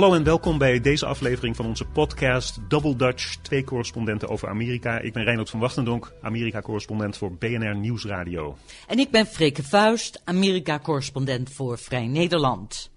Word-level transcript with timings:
Hallo 0.00 0.14
en 0.14 0.24
welkom 0.24 0.58
bij 0.58 0.80
deze 0.80 1.06
aflevering 1.06 1.56
van 1.56 1.66
onze 1.66 1.84
podcast 1.84 2.58
Double 2.68 2.96
Dutch, 2.96 3.36
twee 3.36 3.64
correspondenten 3.64 4.28
over 4.28 4.48
Amerika. 4.48 4.98
Ik 4.98 5.12
ben 5.12 5.22
Reinhold 5.22 5.50
van 5.50 5.60
Wachtendonk, 5.60 6.12
Amerika-correspondent 6.22 7.16
voor 7.16 7.32
BNR 7.32 7.76
Nieuwsradio. 7.76 8.56
En 8.86 8.98
ik 8.98 9.10
ben 9.10 9.26
Freke 9.26 9.62
Vuist, 9.62 10.22
Amerika-correspondent 10.24 11.50
voor 11.50 11.78
Vrij 11.78 12.06
Nederland. 12.06 12.90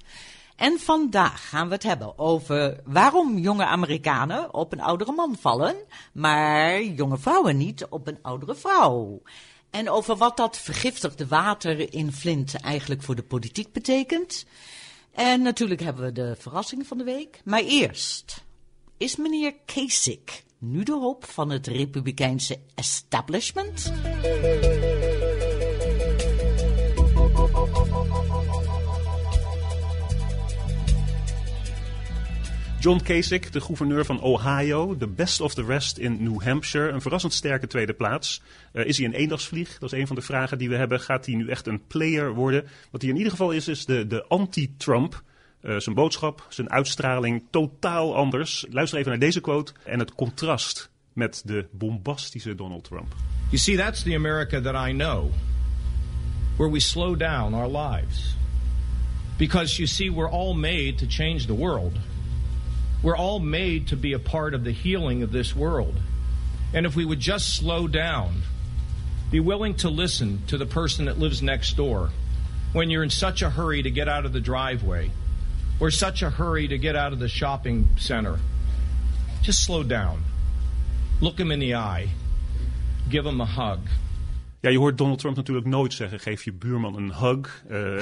En 0.55 0.79
vandaag 0.79 1.49
gaan 1.49 1.67
we 1.67 1.73
het 1.73 1.83
hebben 1.83 2.19
over 2.19 2.79
waarom 2.85 3.37
jonge 3.37 3.65
Amerikanen 3.65 4.53
op 4.53 4.73
een 4.73 4.81
oudere 4.81 5.11
man 5.11 5.35
vallen, 5.39 5.75
maar 6.13 6.83
jonge 6.83 7.17
vrouwen 7.17 7.57
niet 7.57 7.85
op 7.89 8.07
een 8.07 8.19
oudere 8.21 8.55
vrouw. 8.55 9.21
En 9.69 9.89
over 9.89 10.15
wat 10.15 10.37
dat 10.37 10.57
vergiftigde 10.57 11.27
water 11.27 11.93
in 11.93 12.11
Flint 12.11 12.55
eigenlijk 12.55 13.01
voor 13.01 13.15
de 13.15 13.23
politiek 13.23 13.71
betekent. 13.71 14.45
En 15.13 15.41
natuurlijk 15.41 15.81
hebben 15.81 16.03
we 16.03 16.11
de 16.11 16.35
verrassing 16.39 16.87
van 16.87 16.97
de 16.97 17.03
week. 17.03 17.41
Maar 17.43 17.63
eerst, 17.63 18.43
is 18.97 19.15
meneer 19.15 19.53
Kasich 19.65 20.43
nu 20.57 20.83
de 20.83 20.91
hoop 20.91 21.25
van 21.25 21.49
het 21.49 21.67
republikeinse 21.67 22.59
establishment? 22.75 23.91
John 32.83 33.03
Kasich, 33.03 33.49
de 33.49 33.61
gouverneur 33.61 34.05
van 34.05 34.21
Ohio, 34.21 34.97
de 34.97 35.07
best 35.07 35.41
of 35.41 35.53
the 35.53 35.63
rest 35.63 35.97
in 35.97 36.23
New 36.23 36.41
Hampshire. 36.41 36.89
Een 36.89 37.01
verrassend 37.01 37.33
sterke 37.33 37.67
tweede 37.67 37.93
plaats. 37.93 38.41
Uh, 38.73 38.85
is 38.85 38.97
hij 38.97 39.05
een 39.05 39.13
eendagsvlieg? 39.13 39.77
Dat 39.79 39.93
is 39.93 39.99
een 39.99 40.07
van 40.07 40.15
de 40.15 40.21
vragen 40.21 40.57
die 40.57 40.69
we 40.69 40.75
hebben. 40.75 40.99
Gaat 40.99 41.25
hij 41.25 41.35
nu 41.35 41.47
echt 41.47 41.67
een 41.67 41.87
player 41.87 42.33
worden? 42.33 42.67
Wat 42.91 43.01
hij 43.01 43.09
in 43.09 43.17
ieder 43.17 43.31
geval 43.31 43.51
is, 43.51 43.67
is 43.67 43.85
de, 43.85 44.07
de 44.07 44.25
anti-Trump. 44.27 45.23
Uh, 45.61 45.79
zijn 45.79 45.95
boodschap, 45.95 46.45
zijn 46.49 46.69
uitstraling 46.69 47.43
totaal 47.49 48.15
anders. 48.15 48.65
Luister 48.69 48.99
even 48.99 49.11
naar 49.11 49.19
deze 49.19 49.41
quote 49.41 49.73
en 49.83 49.99
het 49.99 50.15
contrast 50.15 50.89
met 51.13 51.41
de 51.45 51.67
bombastische 51.71 52.55
Donald 52.55 52.83
Trump. 52.83 53.15
You 53.45 53.57
see, 53.57 53.77
that's 53.77 54.03
the 54.03 54.15
America 54.15 54.61
that 54.61 54.87
I 54.87 54.91
know. 54.91 55.31
Where 56.55 56.71
we 56.71 56.79
slow 56.79 57.19
down 57.19 57.53
our 57.53 57.87
lives. 57.87 58.35
Because 59.37 59.75
you 59.75 59.87
see, 59.87 60.11
we're 60.11 60.31
all 60.31 60.53
made 60.53 60.95
to 60.95 61.05
change 61.07 61.45
the 61.45 61.55
world. 61.55 61.97
We're 63.03 63.17
all 63.17 63.39
made 63.39 63.89
to 63.89 63.97
be 63.97 64.13
a 64.13 64.19
part 64.19 64.53
of 64.53 64.63
the 64.63 64.71
healing 64.71 65.21
of 65.21 65.31
this 65.31 65.55
world. 65.55 65.95
And 66.73 66.85
if 66.85 66.95
we 66.95 67.05
would 67.05 67.19
just 67.19 67.55
slow 67.55 67.87
down, 67.87 68.41
be 69.29 69.41
willing 69.41 69.75
to 69.75 69.89
listen 69.89 70.41
to 70.47 70.57
the 70.57 70.65
person 70.65 71.05
that 71.05 71.19
lives 71.19 71.43
next 71.43 71.75
door 71.75 72.09
when 72.71 72.89
you're 72.89 73.03
in 73.03 73.09
such 73.09 73.41
a 73.41 73.49
hurry 73.49 73.83
to 73.83 73.91
get 73.91 74.07
out 74.07 74.25
of 74.25 74.33
the 74.33 74.39
driveway 74.39 75.11
or 75.79 75.91
such 75.91 76.21
a 76.21 76.29
hurry 76.29 76.67
to 76.67 76.77
get 76.77 76.95
out 76.95 77.13
of 77.13 77.19
the 77.19 77.27
shopping 77.27 77.89
center, 77.97 78.39
just 79.41 79.63
slow 79.63 79.83
down. 79.83 80.23
Look 81.19 81.39
him 81.39 81.51
in 81.51 81.59
the 81.59 81.75
eye. 81.75 82.09
Give 83.09 83.25
him 83.25 83.41
a 83.41 83.45
hug. 83.45 83.81
Ja, 84.63 84.69
je 84.69 84.77
hoort 84.77 84.97
Donald 84.97 85.19
Trump 85.19 85.35
natuurlijk 85.35 85.67
nooit 85.67 85.93
zeggen: 85.93 86.19
geef 86.19 86.43
je 86.43 86.53
buurman 86.53 86.95
een 86.95 87.13
hug. 87.13 87.63
Uh, 87.71 88.01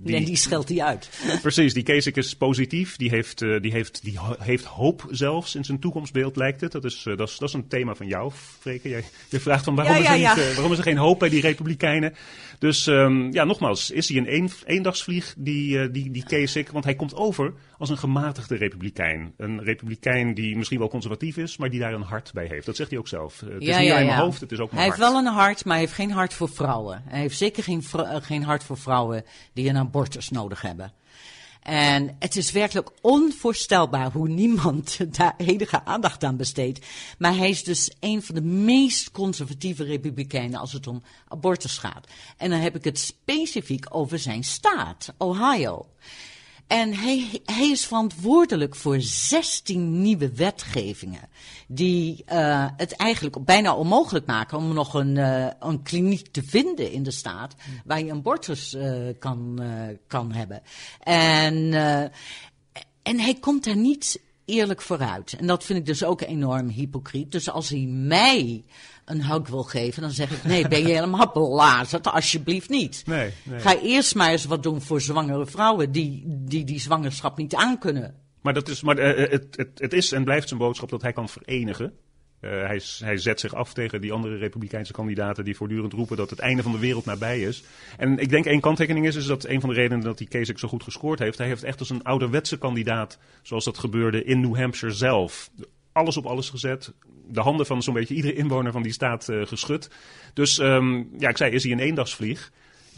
die, 0.00 0.14
nee, 0.14 0.24
die 0.24 0.36
scheldt 0.36 0.68
hij 0.68 0.82
uit. 0.82 1.10
Precies, 1.42 1.74
die 1.74 1.82
Kasich 1.82 2.14
is 2.14 2.36
positief. 2.36 2.96
Die 2.96 3.10
heeft, 3.10 3.42
uh, 3.42 3.60
die, 3.60 3.72
heeft, 3.72 4.02
die 4.02 4.18
heeft 4.38 4.64
hoop 4.64 5.06
zelfs 5.10 5.54
in 5.54 5.64
zijn 5.64 5.78
toekomstbeeld, 5.78 6.36
lijkt 6.36 6.60
het. 6.60 6.72
Dat 6.72 6.84
is, 6.84 7.04
uh, 7.04 7.16
dat 7.16 7.28
is, 7.28 7.38
dat 7.38 7.48
is 7.48 7.54
een 7.54 7.68
thema 7.68 7.94
van 7.94 8.06
jou, 8.06 8.32
Freke. 8.60 8.88
Jij, 8.88 9.04
je 9.28 9.40
vraagt 9.40 9.64
van 9.64 9.74
waarom, 9.74 9.94
ja, 9.94 10.14
ja, 10.14 10.32
is 10.32 10.38
er 10.38 10.44
niet, 10.44 10.54
waarom 10.54 10.72
is 10.72 10.78
er 10.78 10.84
geen 10.84 10.96
hoop 10.96 11.18
bij 11.18 11.28
die 11.28 11.40
Republikeinen? 11.40 12.14
Dus 12.58 12.86
um, 12.86 13.32
ja, 13.32 13.44
nogmaals, 13.44 13.90
is 13.90 14.08
hij 14.08 14.18
een, 14.18 14.34
een 14.34 14.50
eendagsvlieg, 14.64 15.34
die, 15.38 15.90
die, 15.90 16.10
die 16.10 16.24
Kasich? 16.24 16.70
Want 16.70 16.84
hij 16.84 16.94
komt 16.94 17.14
over 17.14 17.52
als 17.80 17.90
een 17.90 17.98
gematigde 17.98 18.56
Republikein. 18.56 19.34
Een 19.36 19.62
Republikein 19.62 20.34
die 20.34 20.56
misschien 20.56 20.78
wel 20.78 20.88
conservatief 20.88 21.36
is, 21.36 21.56
maar 21.56 21.70
die 21.70 21.80
daar 21.80 21.92
een 21.92 22.02
hart 22.02 22.32
bij 22.32 22.46
heeft. 22.46 22.66
Dat 22.66 22.76
zegt 22.76 22.90
hij 22.90 22.98
ook 22.98 23.08
zelf. 23.08 23.40
Het 23.40 23.50
is 23.50 23.58
niet 23.58 23.90
alleen 23.90 24.06
mijn 24.06 24.18
hoofd, 24.18 24.40
het 24.40 24.52
is 24.52 24.58
ook 24.58 24.72
mijn 24.72 24.82
hij 24.82 24.88
hart. 24.88 24.98
Hij 24.98 25.06
heeft 25.06 25.24
wel 25.24 25.32
een 25.32 25.38
hart 25.38 25.64
maar 25.64 25.74
hij 25.74 25.84
heeft 25.84 25.96
geen 25.96 26.10
hart 26.10 26.34
voor 26.34 26.48
vrouwen. 26.48 27.02
Hij 27.06 27.20
heeft 27.20 27.36
zeker 27.36 27.62
geen, 27.62 27.82
geen 28.22 28.42
hart 28.42 28.64
voor 28.64 28.78
vrouwen 28.78 29.24
die 29.52 29.68
een 29.68 29.76
abortus 29.76 30.30
nodig 30.30 30.62
hebben. 30.62 30.92
En 31.62 32.16
het 32.18 32.36
is 32.36 32.52
werkelijk 32.52 32.90
onvoorstelbaar 33.00 34.12
hoe 34.12 34.28
niemand 34.28 34.98
daar 35.16 35.34
enige 35.36 35.84
aandacht 35.84 36.24
aan 36.24 36.36
besteedt. 36.36 36.86
Maar 37.18 37.36
hij 37.36 37.48
is 37.48 37.64
dus 37.64 37.92
een 38.00 38.22
van 38.22 38.34
de 38.34 38.42
meest 38.42 39.10
conservatieve 39.10 39.84
republikeinen 39.84 40.60
als 40.60 40.72
het 40.72 40.86
om 40.86 41.02
abortus 41.28 41.78
gaat. 41.78 42.06
En 42.36 42.50
dan 42.50 42.60
heb 42.60 42.76
ik 42.76 42.84
het 42.84 42.98
specifiek 42.98 43.86
over 43.88 44.18
zijn 44.18 44.44
staat, 44.44 45.14
Ohio. 45.18 45.86
En 46.70 46.94
hij, 46.94 47.40
hij, 47.44 47.70
is 47.70 47.86
verantwoordelijk 47.86 48.76
voor 48.76 49.00
16 49.00 50.02
nieuwe 50.02 50.34
wetgevingen. 50.34 51.28
Die 51.68 52.24
uh, 52.32 52.66
het 52.76 52.92
eigenlijk 52.92 53.44
bijna 53.44 53.74
onmogelijk 53.74 54.26
maken 54.26 54.58
om 54.58 54.74
nog 54.74 54.94
een, 54.94 55.16
uh, 55.16 55.46
een 55.60 55.82
kliniek 55.82 56.26
te 56.26 56.42
vinden 56.42 56.92
in 56.92 57.02
de 57.02 57.10
staat. 57.10 57.54
Waar 57.84 57.98
je 57.98 58.04
een 58.04 58.16
abortus 58.16 58.74
uh, 58.74 59.08
kan, 59.18 59.60
kan 60.06 60.32
hebben. 60.32 60.62
En, 61.00 61.72
en 63.02 63.20
hij 63.20 63.34
komt 63.40 63.64
daar 63.64 63.76
niet 63.76 64.20
eerlijk 64.44 64.82
vooruit. 64.82 65.36
En 65.38 65.46
dat 65.46 65.64
vind 65.64 65.78
ik 65.78 65.86
dus 65.86 66.04
ook 66.04 66.20
enorm 66.20 66.68
hypocriet. 66.68 67.32
Dus 67.32 67.50
als 67.50 67.68
hij 67.68 67.86
mij 67.88 68.64
een 69.04 69.24
hug 69.24 69.48
wil 69.48 69.62
geven, 69.62 70.02
dan 70.02 70.10
zeg 70.10 70.30
ik: 70.30 70.44
nee, 70.44 70.68
ben 70.68 70.80
je 70.80 70.94
helemaal 70.94 71.30
belazerd? 71.34 72.06
Alsjeblieft 72.06 72.68
niet. 72.68 73.02
Nee, 73.06 73.32
nee. 73.42 73.60
Ga 73.60 73.78
eerst 73.78 74.14
maar 74.14 74.30
eens 74.30 74.44
wat 74.44 74.62
doen 74.62 74.80
voor 74.80 75.00
zwangere 75.00 75.46
vrouwen 75.46 75.92
die 75.92 76.24
die, 76.50 76.64
die 76.64 76.80
zwangerschap 76.80 77.36
niet 77.36 77.54
aankunnen. 77.54 78.14
Maar, 78.40 78.54
dat 78.54 78.68
is, 78.68 78.82
maar 78.82 78.98
uh, 78.98 79.30
het, 79.30 79.56
het, 79.56 79.70
het 79.74 79.92
is 79.92 80.12
en 80.12 80.24
blijft 80.24 80.48
zijn 80.48 80.60
boodschap 80.60 80.88
dat 80.88 81.02
hij 81.02 81.12
kan 81.12 81.28
verenigen. 81.28 81.92
Uh, 82.40 82.50
hij, 82.50 82.80
hij, 82.98 83.16
zet 83.16 83.40
zich 83.40 83.54
af 83.54 83.72
tegen 83.72 84.00
die 84.00 84.12
andere 84.12 84.36
republikeinse 84.36 84.92
kandidaten 84.92 85.44
die 85.44 85.56
voortdurend 85.56 85.92
roepen 85.92 86.16
dat 86.16 86.30
het 86.30 86.38
einde 86.38 86.62
van 86.62 86.72
de 86.72 86.78
wereld 86.78 87.04
nabij 87.04 87.40
is. 87.40 87.62
En 87.96 88.18
ik 88.18 88.28
denk 88.28 88.44
één 88.44 88.60
kanttekening 88.60 89.06
is, 89.06 89.16
is 89.16 89.26
dat 89.26 89.46
een 89.46 89.60
van 89.60 89.68
de 89.68 89.74
redenen 89.74 90.04
dat 90.04 90.18
die 90.18 90.28
Kasich 90.28 90.58
zo 90.58 90.68
goed 90.68 90.82
gescoord 90.82 91.18
heeft. 91.18 91.38
Hij 91.38 91.46
heeft 91.46 91.62
echt 91.62 91.78
als 91.78 91.90
een 91.90 92.02
ouderwetse 92.02 92.58
kandidaat, 92.58 93.18
zoals 93.42 93.64
dat 93.64 93.78
gebeurde 93.78 94.24
in 94.24 94.40
New 94.40 94.56
Hampshire 94.56 94.94
zelf, 94.94 95.50
alles 95.92 96.16
op 96.16 96.26
alles 96.26 96.50
gezet. 96.50 96.92
De 97.28 97.40
handen 97.40 97.66
van 97.66 97.82
zo'n 97.82 97.94
beetje 97.94 98.14
iedere 98.14 98.34
inwoner 98.34 98.72
van 98.72 98.82
die 98.82 98.92
staat 98.92 99.28
geschud. 99.44 99.90
Dus 100.34 100.58
um, 100.58 101.10
ja, 101.18 101.28
ik 101.28 101.36
zei, 101.36 101.52
is 101.52 101.62
hij 101.62 101.72
een 101.72 101.78
eendagsvlieg? 101.78 102.50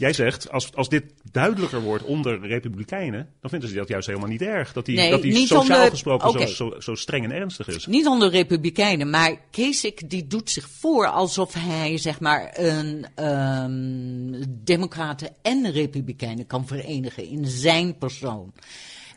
Jij 0.03 0.13
zegt, 0.13 0.51
als, 0.51 0.73
als 0.73 0.89
dit 0.89 1.03
duidelijker 1.31 1.81
wordt 1.81 2.03
onder 2.03 2.47
republikeinen, 2.47 3.29
dan 3.41 3.49
vinden 3.49 3.69
ze 3.69 3.75
dat 3.75 3.87
juist 3.87 4.07
helemaal 4.07 4.29
niet 4.29 4.41
erg. 4.41 4.73
Dat 4.73 4.87
nee, 4.87 5.09
dat 5.09 5.21
die 5.21 5.35
sociaal 5.35 5.59
onder, 5.59 5.89
gesproken 5.89 6.29
okay. 6.29 6.47
zo, 6.47 6.69
zo, 6.69 6.79
zo, 6.79 6.95
streng 6.95 7.23
en 7.25 7.31
ernstig 7.31 7.67
is. 7.67 7.85
Niet 7.85 8.07
onder 8.07 8.29
republikeinen, 8.29 9.09
maar 9.09 9.37
Kasich 9.51 9.93
die 9.93 10.27
doet 10.27 10.49
zich 10.49 10.69
voor 10.69 11.07
alsof 11.07 11.53
hij 11.53 11.97
zeg 11.97 12.19
maar 12.19 12.53
een 12.53 13.05
um, 13.25 14.43
democraten 14.63 15.29
en 15.41 15.71
republikeinen 15.71 16.45
kan 16.45 16.67
verenigen 16.67 17.25
in 17.25 17.45
zijn 17.45 17.97
persoon. 17.97 18.53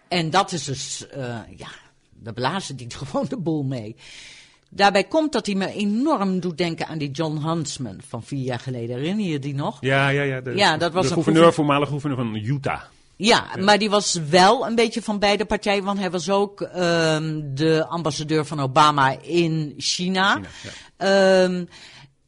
En 0.09 0.31
dat 0.31 0.53
is 0.53 0.65
dus, 0.65 1.07
uh, 1.17 1.39
ja, 1.57 1.71
daar 2.13 2.35
blazen 2.35 2.77
die 2.77 2.91
gewoon 3.05 3.27
de 3.29 3.39
boel 3.39 3.63
mee. 3.63 3.97
Daarbij 4.77 5.05
komt 5.05 5.33
dat 5.33 5.47
hij 5.47 5.55
me 5.55 5.73
enorm 5.73 6.41
doet 6.41 6.59
denken 6.59 6.87
aan 6.87 6.99
die 6.99 7.11
John 7.11 7.37
Huntsman 7.37 7.97
van 8.09 8.23
vier 8.23 8.45
jaar 8.45 8.59
geleden. 8.59 8.97
Herinner 8.97 9.27
je 9.27 9.39
die 9.39 9.55
nog? 9.55 9.79
Ja, 9.81 10.09
ja, 10.09 10.23
ja. 10.23 10.41
De, 10.41 10.55
ja, 10.55 10.77
dat 10.77 10.93
was 10.93 11.03
de 11.03 11.09
een 11.09 11.15
gouverneur, 11.15 11.53
voormalig 11.53 11.89
gouverneur 11.89 12.19
van 12.19 12.35
Utah. 12.35 12.81
Ja, 13.17 13.47
ja, 13.55 13.63
maar 13.63 13.79
die 13.79 13.91
was 13.91 14.21
wel 14.31 14.67
een 14.67 14.75
beetje 14.75 15.03
van 15.03 15.19
beide 15.19 15.45
partijen, 15.45 15.85
want 15.85 15.99
hij 15.99 16.11
was 16.11 16.31
ook 16.31 16.61
um, 16.61 17.55
de 17.55 17.87
ambassadeur 17.89 18.45
van 18.45 18.61
Obama 18.61 19.17
in 19.23 19.75
China. 19.77 20.33
China 20.35 20.49
ja. 20.99 21.43
um, 21.45 21.69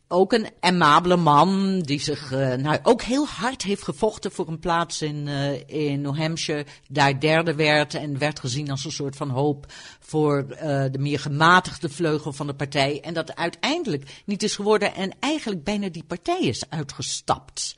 ook 0.08 0.32
een 0.32 0.48
amabele 0.60 1.16
man 1.16 1.80
die 1.80 2.00
zich 2.00 2.32
uh, 2.32 2.54
nou, 2.54 2.78
ook 2.82 3.02
heel 3.02 3.26
hard 3.26 3.62
heeft 3.62 3.82
gevochten 3.82 4.32
voor 4.32 4.48
een 4.48 4.58
plaats 4.58 5.02
in, 5.02 5.26
uh, 5.26 5.68
in 5.68 6.00
New 6.00 6.16
Hampshire. 6.16 6.66
Daar 6.88 7.20
derde 7.20 7.54
werd 7.54 7.94
en 7.94 8.18
werd 8.18 8.40
gezien 8.40 8.70
als 8.70 8.84
een 8.84 8.92
soort 8.92 9.16
van 9.16 9.30
hoop 9.30 9.72
voor 10.00 10.46
uh, 10.50 10.56
de 10.90 10.98
meer 10.98 11.18
gematigde 11.20 11.88
vleugel 11.88 12.32
van 12.32 12.46
de 12.46 12.54
partij. 12.54 13.00
En 13.00 13.14
dat 13.14 13.36
uiteindelijk 13.36 14.22
niet 14.24 14.42
is 14.42 14.54
geworden 14.54 14.94
en 14.94 15.16
eigenlijk 15.20 15.64
bijna 15.64 15.88
die 15.88 16.04
partij 16.04 16.40
is 16.40 16.70
uitgestapt. 16.70 17.76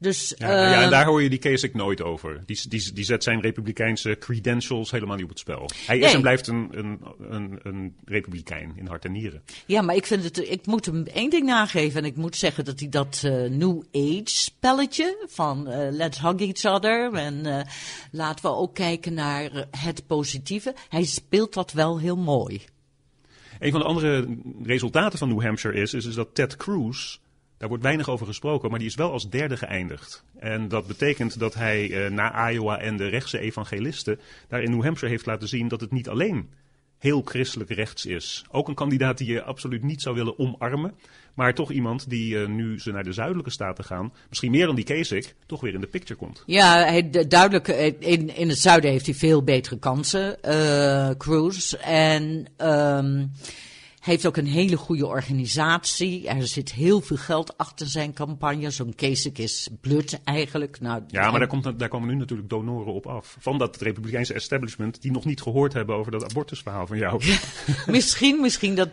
Dus, 0.00 0.34
ja, 0.36 0.46
uh, 0.46 0.72
ja, 0.72 0.82
en 0.82 0.90
daar 0.90 1.06
hoor 1.06 1.22
je 1.22 1.28
die 1.28 1.38
Kasich 1.38 1.72
nooit 1.72 2.02
over. 2.02 2.42
Die, 2.46 2.60
die, 2.68 2.92
die 2.92 3.04
zet 3.04 3.22
zijn 3.22 3.40
republikeinse 3.40 4.16
credentials 4.18 4.90
helemaal 4.90 5.14
niet 5.14 5.24
op 5.24 5.30
het 5.30 5.38
spel. 5.38 5.70
Hij 5.86 5.98
is 5.98 6.14
en 6.14 6.20
blijft 6.20 6.46
een, 6.46 6.68
een, 6.70 7.00
een, 7.18 7.60
een 7.62 7.96
republikein 8.04 8.72
in 8.76 8.86
hart 8.86 9.04
en 9.04 9.12
nieren. 9.12 9.42
Ja, 9.66 9.82
maar 9.82 9.94
ik, 9.94 10.06
vind 10.06 10.24
het, 10.24 10.50
ik 10.50 10.66
moet 10.66 10.86
hem 10.86 11.06
één 11.06 11.30
ding 11.30 11.46
nageven. 11.46 12.00
En 12.00 12.06
ik 12.06 12.16
moet 12.16 12.36
zeggen 12.36 12.64
dat 12.64 12.80
hij 12.80 12.88
dat 12.88 13.22
uh, 13.24 13.32
New 13.50 13.82
Age 13.92 14.22
spelletje 14.24 15.26
van 15.28 15.68
uh, 15.68 15.76
let's 15.90 16.20
hug 16.20 16.40
each 16.40 16.74
other. 16.74 17.12
En 17.12 17.66
laten 18.10 18.44
we 18.44 18.56
ook 18.56 18.74
kijken 18.74 19.14
naar 19.14 19.66
het 19.78 20.06
positieve. 20.06 20.74
Hij 20.88 21.04
speelt 21.04 21.54
dat 21.54 21.72
wel 21.72 21.98
heel 21.98 22.16
mooi. 22.16 22.62
Een 23.58 23.70
van 23.70 23.80
de 23.80 23.86
andere 23.86 24.36
resultaten 24.62 25.18
van 25.18 25.28
New 25.28 25.42
Hampshire 25.42 25.80
is, 25.80 25.94
is, 25.94 26.04
is 26.04 26.14
dat 26.14 26.34
Ted 26.34 26.56
Cruz 26.56 27.18
Daar 27.58 27.68
wordt 27.68 27.84
weinig 27.84 28.08
over 28.08 28.26
gesproken, 28.26 28.70
maar 28.70 28.78
die 28.78 28.88
is 28.88 28.94
wel 28.94 29.12
als 29.12 29.30
derde 29.30 29.56
geëindigd. 29.56 30.24
En 30.38 30.68
dat 30.68 30.86
betekent 30.86 31.38
dat 31.38 31.54
hij 31.54 31.88
uh, 31.88 32.10
na 32.10 32.50
Iowa 32.50 32.78
en 32.78 32.96
de 32.96 33.08
rechtse 33.08 33.38
evangelisten 33.38 34.20
daar 34.48 34.62
in 34.62 34.70
New 34.70 34.82
Hampshire 34.82 35.12
heeft 35.12 35.26
laten 35.26 35.48
zien 35.48 35.68
dat 35.68 35.80
het 35.80 35.92
niet 35.92 36.08
alleen 36.08 36.50
heel 36.98 37.22
christelijk 37.24 37.70
rechts 37.70 38.06
is. 38.06 38.44
Ook 38.50 38.68
een 38.68 38.74
kandidaat 38.74 39.18
die 39.18 39.32
je 39.32 39.42
absoluut 39.42 39.82
niet 39.82 40.02
zou 40.02 40.14
willen 40.14 40.38
omarmen. 40.38 40.94
Maar 41.34 41.54
toch 41.54 41.70
iemand 41.70 42.10
die 42.10 42.34
uh, 42.34 42.48
nu 42.48 42.80
ze 42.80 42.92
naar 42.92 43.04
de 43.04 43.12
zuidelijke 43.12 43.50
staten 43.50 43.84
gaan, 43.84 44.12
misschien 44.28 44.50
meer 44.50 44.66
dan 44.66 44.74
die 44.74 44.84
Kasich, 44.84 45.34
toch 45.46 45.60
weer 45.60 45.74
in 45.74 45.80
de 45.80 45.86
picture 45.86 46.18
komt. 46.18 46.42
Ja, 46.46 46.84
hij, 46.84 47.10
duidelijk, 47.28 47.68
in, 47.98 48.36
in 48.36 48.48
het 48.48 48.58
zuiden 48.58 48.90
heeft 48.90 49.06
hij 49.06 49.14
veel 49.14 49.42
betere 49.42 49.78
kansen, 49.78 50.38
uh, 50.44 51.10
Cruz. 51.10 51.72
En 51.72 52.46
um, 52.58 53.30
heeft 54.08 54.26
ook 54.26 54.36
een 54.36 54.46
hele 54.46 54.76
goede 54.76 55.06
organisatie. 55.06 56.28
Er 56.28 56.46
zit 56.46 56.72
heel 56.72 57.00
veel 57.00 57.16
geld 57.16 57.58
achter 57.58 57.86
zijn 57.86 58.12
campagne. 58.12 58.70
Zo'n 58.70 58.94
Kasich 58.94 59.32
is 59.32 59.68
blut 59.80 60.20
eigenlijk. 60.24 60.80
Nou, 60.80 61.02
ja, 61.06 61.30
maar 61.30 61.38
daar, 61.38 61.48
komt, 61.48 61.78
daar 61.78 61.88
komen 61.88 62.08
nu 62.08 62.14
natuurlijk 62.14 62.48
donoren 62.48 62.92
op 62.92 63.06
af. 63.06 63.36
Van 63.40 63.58
dat 63.58 63.76
Republikeinse 63.76 64.34
establishment 64.34 65.02
die 65.02 65.12
nog 65.12 65.24
niet 65.24 65.42
gehoord 65.42 65.72
hebben 65.72 65.96
over 65.96 66.12
dat 66.12 66.24
abortusverhaal 66.24 66.86
van 66.86 66.98
jou. 66.98 67.22
misschien, 67.86 68.40
misschien, 68.40 68.74
dat, 68.74 68.88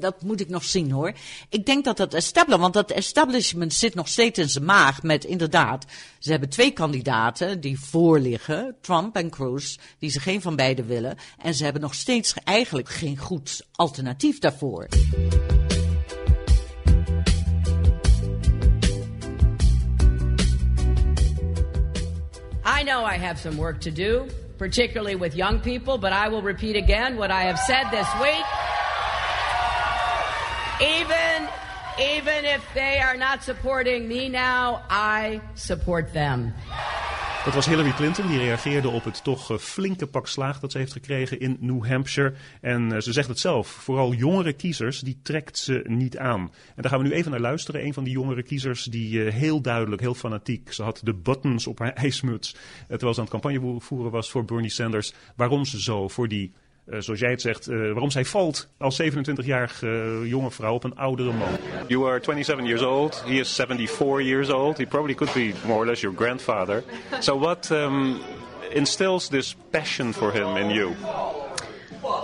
dat 0.00 0.22
moet 0.22 0.40
ik 0.40 0.48
nog 0.48 0.64
zien 0.64 0.90
hoor. 0.90 1.12
Ik 1.48 1.66
denk 1.66 1.84
dat 1.84 1.96
dat 1.96 2.14
establishment, 2.14 2.60
want 2.60 2.74
dat 2.74 2.96
establishment 2.96 3.72
zit 3.72 3.94
nog 3.94 4.08
steeds 4.08 4.38
in 4.38 4.48
zijn 4.48 4.64
maag 4.64 5.02
met 5.02 5.24
inderdaad. 5.24 5.86
Ze 6.18 6.30
hebben 6.30 6.48
twee 6.48 6.70
kandidaten 6.70 7.60
die 7.60 7.80
voorliggen, 7.80 8.76
Trump 8.80 9.16
en 9.16 9.30
Cruz, 9.30 9.76
die 9.98 10.10
ze 10.10 10.20
geen 10.20 10.42
van 10.42 10.56
beiden 10.56 10.86
willen. 10.86 11.16
En 11.38 11.54
ze 11.54 11.64
hebben 11.64 11.82
nog 11.82 11.94
steeds 11.94 12.34
eigenlijk 12.44 12.88
geen 12.88 13.16
goed 13.16 13.66
alternatief 13.72 14.38
daarvoor. 14.38 14.55
I 22.64 22.82
know 22.82 23.04
I 23.04 23.14
have 23.14 23.38
some 23.38 23.56
work 23.56 23.80
to 23.82 23.90
do, 23.90 24.28
particularly 24.58 25.14
with 25.14 25.34
young 25.34 25.60
people, 25.60 25.98
but 25.98 26.12
I 26.12 26.28
will 26.28 26.42
repeat 26.42 26.76
again 26.76 27.16
what 27.16 27.30
I 27.30 27.44
have 27.44 27.58
said 27.58 27.84
this 27.90 28.08
week. 28.20 28.44
Even 30.80 31.48
even 31.98 32.44
if 32.44 32.62
they 32.74 32.98
are 32.98 33.16
not 33.16 33.42
supporting 33.42 34.06
me 34.06 34.28
now, 34.28 34.84
I 34.90 35.40
support 35.54 36.12
them. 36.12 36.52
Dat 37.46 37.54
was 37.54 37.66
Hillary 37.66 37.92
Clinton, 37.92 38.26
die 38.26 38.38
reageerde 38.38 38.88
op 38.88 39.04
het 39.04 39.24
toch 39.24 39.50
eh, 39.50 39.58
flinke 39.58 40.06
pak 40.06 40.26
slaag 40.26 40.60
dat 40.60 40.72
ze 40.72 40.78
heeft 40.78 40.92
gekregen 40.92 41.40
in 41.40 41.56
New 41.60 41.86
Hampshire. 41.86 42.34
En 42.60 42.92
uh, 42.92 42.98
ze 42.98 43.12
zegt 43.12 43.28
het 43.28 43.38
zelf, 43.38 43.68
vooral 43.68 44.12
jongere 44.12 44.52
kiezers, 44.52 45.00
die 45.00 45.18
trekt 45.22 45.58
ze 45.58 45.84
niet 45.84 46.18
aan. 46.18 46.40
En 46.40 46.82
daar 46.82 46.90
gaan 46.90 47.02
we 47.02 47.08
nu 47.08 47.12
even 47.12 47.30
naar 47.30 47.40
luisteren. 47.40 47.84
Een 47.84 47.94
van 47.94 48.04
die 48.04 48.12
jongere 48.12 48.42
kiezers, 48.42 48.84
die 48.84 49.12
uh, 49.12 49.32
heel 49.32 49.60
duidelijk, 49.60 50.02
heel 50.02 50.14
fanatiek, 50.14 50.72
ze 50.72 50.82
had 50.82 51.00
de 51.04 51.14
buttons 51.14 51.66
op 51.66 51.78
haar 51.78 51.92
ijsmuts, 52.06 52.56
terwijl 52.88 53.14
ze 53.14 53.20
aan 53.20 53.26
het 53.30 53.40
campagne 53.40 53.80
voeren 53.80 54.10
was 54.10 54.30
voor 54.30 54.44
Bernie 54.44 54.70
Sanders. 54.70 55.12
Waarom 55.36 55.64
ze 55.64 55.82
zo 55.82 56.08
voor 56.08 56.28
die 56.28 56.52
uh, 56.86 57.00
zoals 57.00 57.20
jij 57.20 57.30
het 57.30 57.40
zegt, 57.40 57.68
uh, 57.68 57.92
waarom 57.92 58.10
zij 58.10 58.24
valt 58.24 58.68
als 58.78 59.02
27-jarige 59.02 59.86
uh, 59.86 60.28
jonge 60.28 60.50
vrouw 60.50 60.74
op 60.74 60.84
een 60.84 60.96
oudere 60.96 61.32
man. 61.32 61.48
You 61.86 62.06
are 62.06 62.18
27 62.22 62.66
years 62.66 62.82
old. 62.82 63.22
He 63.26 63.34
is 63.34 63.54
74 63.54 64.22
years 64.22 64.50
old. 64.50 64.78
He 64.78 64.86
probably 64.86 65.14
could 65.14 65.32
be 65.32 65.52
more 65.64 65.78
or 65.78 65.86
less 65.86 66.00
your 66.00 66.16
grandfather. 66.16 66.82
So 67.20 67.38
what 67.38 67.70
um, 67.70 68.20
instills 68.70 69.28
this 69.28 69.56
passion 69.70 70.12
for 70.12 70.32
him 70.32 70.56
in 70.56 70.70
you? 70.70 70.94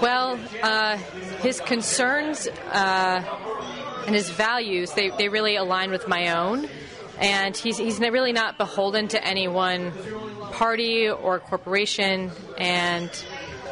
Well, 0.00 0.38
uh, 0.62 0.96
his 1.42 1.60
concerns 1.60 2.48
uh, 2.72 3.22
and 4.06 4.14
his 4.14 4.30
values, 4.30 4.92
they, 4.92 5.10
they 5.10 5.28
really 5.28 5.56
align 5.56 5.90
with 5.90 6.06
my 6.08 6.36
own. 6.36 6.68
And 7.18 7.56
he's, 7.56 7.78
he's 7.78 8.00
really 8.00 8.32
not 8.32 8.58
beholden 8.58 9.08
to 9.08 9.24
any 9.24 9.48
one 9.48 9.92
party 10.52 11.08
or 11.08 11.38
corporation. 11.40 12.30
And 12.58 13.10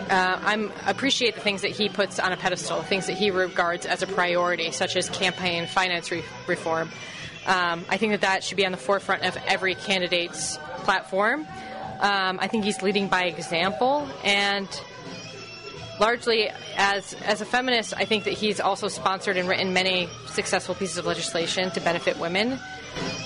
uh, 0.08 0.38
I 0.43 0.70
appreciate 0.87 1.35
the 1.35 1.41
things 1.41 1.62
that 1.62 1.70
he 1.70 1.88
puts 1.88 2.19
on 2.19 2.32
a 2.32 2.37
pedestal, 2.37 2.82
things 2.82 3.06
that 3.06 3.17
he 3.17 3.31
regards 3.31 3.87
as 3.87 4.02
a 4.02 4.06
priority, 4.06 4.70
such 4.70 4.97
as 4.97 5.08
campaign 5.11 5.67
finance 5.67 6.11
re- 6.11 6.25
reform. 6.47 6.91
Um, 7.47 7.85
I 7.88 7.97
think 7.97 8.12
that 8.12 8.20
that 8.20 8.44
should 8.44 8.56
be 8.56 8.67
on 8.67 8.73
the 8.73 8.79
forefront 8.79 9.25
of 9.25 9.37
every 9.47 9.75
candidate's 9.75 10.58
platform. 10.85 11.47
Um, 12.00 12.38
I 12.41 12.49
think 12.49 12.64
he's 12.64 12.82
leading 12.82 13.08
by 13.08 13.25
example, 13.25 14.08
and 14.25 14.69
largely 15.99 16.50
as 16.76 17.14
as 17.25 17.41
a 17.41 17.44
feminist, 17.44 17.94
I 17.97 18.06
think 18.06 18.25
that 18.25 18.32
he's 18.32 18.61
also 18.61 18.88
sponsored 18.88 19.37
and 19.37 19.49
written 19.49 19.73
many 19.73 20.08
successful 20.29 20.75
pieces 20.75 20.99
of 20.99 21.06
legislation 21.06 21.70
to 21.73 21.81
benefit 21.81 22.19
women. 22.19 22.58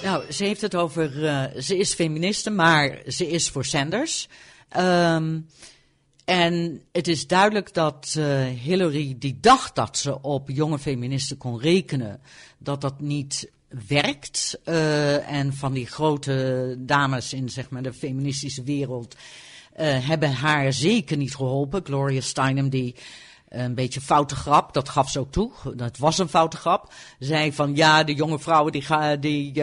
Nou, 0.02 0.32
ze 0.32 0.44
heeft 0.44 0.60
het 0.60 0.74
over. 0.74 1.24
Uh, 1.24 1.44
ze 1.60 1.76
is 1.78 1.94
feministe, 1.94 2.50
maar 2.50 2.98
ze 3.08 3.28
is 3.28 3.50
voor 3.50 3.64
Sanders. 3.64 4.28
Um, 4.76 5.46
En 6.24 6.82
het 6.92 7.08
is 7.08 7.26
duidelijk 7.26 7.74
dat 7.74 8.14
uh, 8.18 8.46
Hillary, 8.46 9.16
die 9.18 9.38
dacht 9.40 9.74
dat 9.74 9.98
ze 9.98 10.22
op 10.22 10.50
jonge 10.50 10.78
feministen 10.78 11.36
kon 11.36 11.60
rekenen, 11.60 12.20
dat 12.58 12.80
dat 12.80 13.00
niet 13.00 13.50
werkt. 13.88 14.58
Uh, 14.64 15.30
en 15.30 15.54
van 15.54 15.72
die 15.72 15.86
grote 15.86 16.76
dames 16.78 17.32
in 17.32 17.48
zeg 17.48 17.70
maar, 17.70 17.82
de 17.82 17.92
feministische 17.92 18.62
wereld 18.62 19.14
uh, 19.14 20.06
hebben 20.08 20.32
haar 20.32 20.72
zeker 20.72 21.16
niet 21.16 21.34
geholpen. 21.34 21.84
Gloria 21.84 22.20
Steinem, 22.20 22.68
die 22.68 22.94
een 23.48 23.74
beetje 23.74 24.00
foute 24.00 24.36
grap, 24.36 24.72
dat 24.74 24.88
gaf 24.88 25.10
ze 25.10 25.18
ook 25.18 25.32
toe. 25.32 25.50
Dat 25.76 25.98
was 25.98 26.18
een 26.18 26.28
foute 26.28 26.56
grap. 26.56 26.92
Zei 27.18 27.52
van 27.52 27.76
ja, 27.76 28.04
de 28.04 28.14
jonge 28.14 28.38
vrouwen 28.38 28.72
die 28.72 28.82
gaan. 28.82 29.20
Die, 29.20 29.62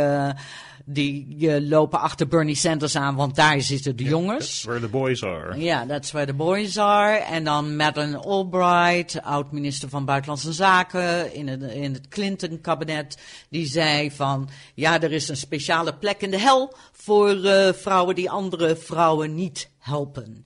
die 0.86 1.36
uh, 1.39 1.69
lopen 1.69 2.00
achter 2.00 2.28
Bernie 2.28 2.56
Sanders 2.56 2.95
aan, 2.95 3.16
want 3.16 3.36
daar 3.36 3.62
zitten 3.62 3.95
de 3.95 4.04
jongens. 4.04 4.45
That's 4.45 4.63
where 4.63 4.80
the 4.80 4.88
boys 4.88 5.24
are. 5.24 5.57
Ja, 5.57 5.63
yeah, 5.63 5.88
that's 5.88 6.12
where 6.12 6.28
the 6.28 6.33
boys 6.33 6.78
are. 6.78 7.18
En 7.18 7.44
dan 7.44 7.75
Madeleine 7.75 8.18
Albright, 8.18 9.22
oud-minister 9.22 9.89
van 9.89 10.06
Buitenlandse 10.06 10.54
Zaken 10.54 11.33
in 11.33 11.48
het, 11.48 11.62
in 11.62 11.94
het 11.94 12.07
Clinton-kabinet, 12.07 13.18
die 13.50 13.66
zei 13.66 14.12
van, 14.12 14.50
ja, 14.74 15.01
er 15.01 15.12
is 15.12 15.30
een 15.30 15.38
speciale 15.38 15.94
plek 15.94 16.22
in 16.22 16.31
de 16.31 16.39
hel 16.39 16.74
voor 16.92 17.36
uh, 17.36 17.74
vrouwen 17.74 18.16
die 18.16 18.30
andere 18.30 18.75
vrouwen 18.75 19.36
niet 19.36 19.69
helpen. 19.78 20.45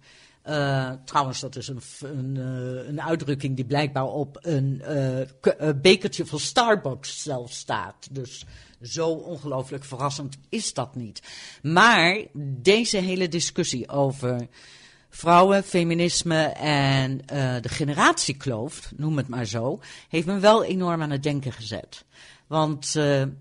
Uh, 0.50 0.92
trouwens, 1.06 1.40
dat 1.40 1.56
is 1.56 1.68
een, 1.68 1.82
een, 2.00 2.36
uh, 2.36 2.88
een, 2.88 3.02
uitdrukking 3.02 3.56
die 3.56 3.66
blijkbaar 3.66 4.06
op 4.06 4.38
een 4.42 4.82
uh, 4.90 5.70
bekertje 5.82 6.26
van 6.26 6.40
Starbucks 6.40 7.24
zelf 7.24 7.52
staat. 7.52 8.08
Dus 8.12 8.46
zo 8.88 9.10
ongelooflijk 9.10 9.84
verrassend 9.84 10.38
is 10.50 10.74
dat 10.74 10.96
niet. 10.96 11.22
Maar 11.62 12.25
deze 12.62 12.98
hele 12.98 13.27
discussie 13.27 13.89
over 13.89 14.48
vrouwen, 15.10 15.63
feminisme 15.63 16.44
en 16.44 17.12
uh, 17.12 17.56
de 17.62 17.70
generatiekloof, 17.70 18.92
noem 18.96 19.18
het 19.18 19.27
maar 19.27 19.46
zo, 19.46 19.80
heeft 20.10 20.27
me 20.27 20.39
wel 20.39 20.63
enorm 20.63 21.01
aan 21.01 21.12
het 21.12 21.24
denken 21.24 21.51
gezet. 21.51 22.06
Want 22.48 22.94
er, 22.96 23.34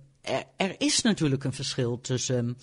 er, 0.57 0.75
is 0.79 1.03
natuurlijk 1.03 1.45
een 1.45 1.53
verschil 1.53 2.01
tussen 2.01 2.57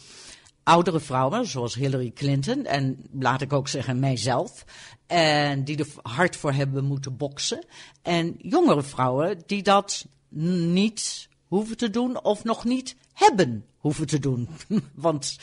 oudere 0.64 1.00
vrouwen, 1.00 1.46
zoals 1.46 1.76
Hillary 1.76 2.12
Clinton, 2.12 2.66
en 2.66 2.98
laat 3.20 3.42
ik 3.42 3.54
ook 3.54 3.68
zeggen 3.68 4.00
mijzelf, 4.00 4.66
en 5.08 5.64
die 5.64 5.78
er 5.78 5.88
hard 6.02 6.36
voor 6.36 6.54
hebben 6.54 6.84
moeten 6.84 7.18
boksen, 7.18 7.66
en 8.02 8.36
jongere 8.38 8.84
vrouwen 8.84 9.44
die 9.46 9.64
dat 9.64 10.06
niet 10.74 11.30
hoeven 11.52 11.78
te 11.78 11.90
doen 11.90 12.24
of 12.24 12.44
nog 12.44 12.64
niet 12.64 12.96
hebben 13.14 13.66
hoeven 13.78 14.08
te 14.08 14.20
doen. 14.20 14.50
Want 14.94 15.38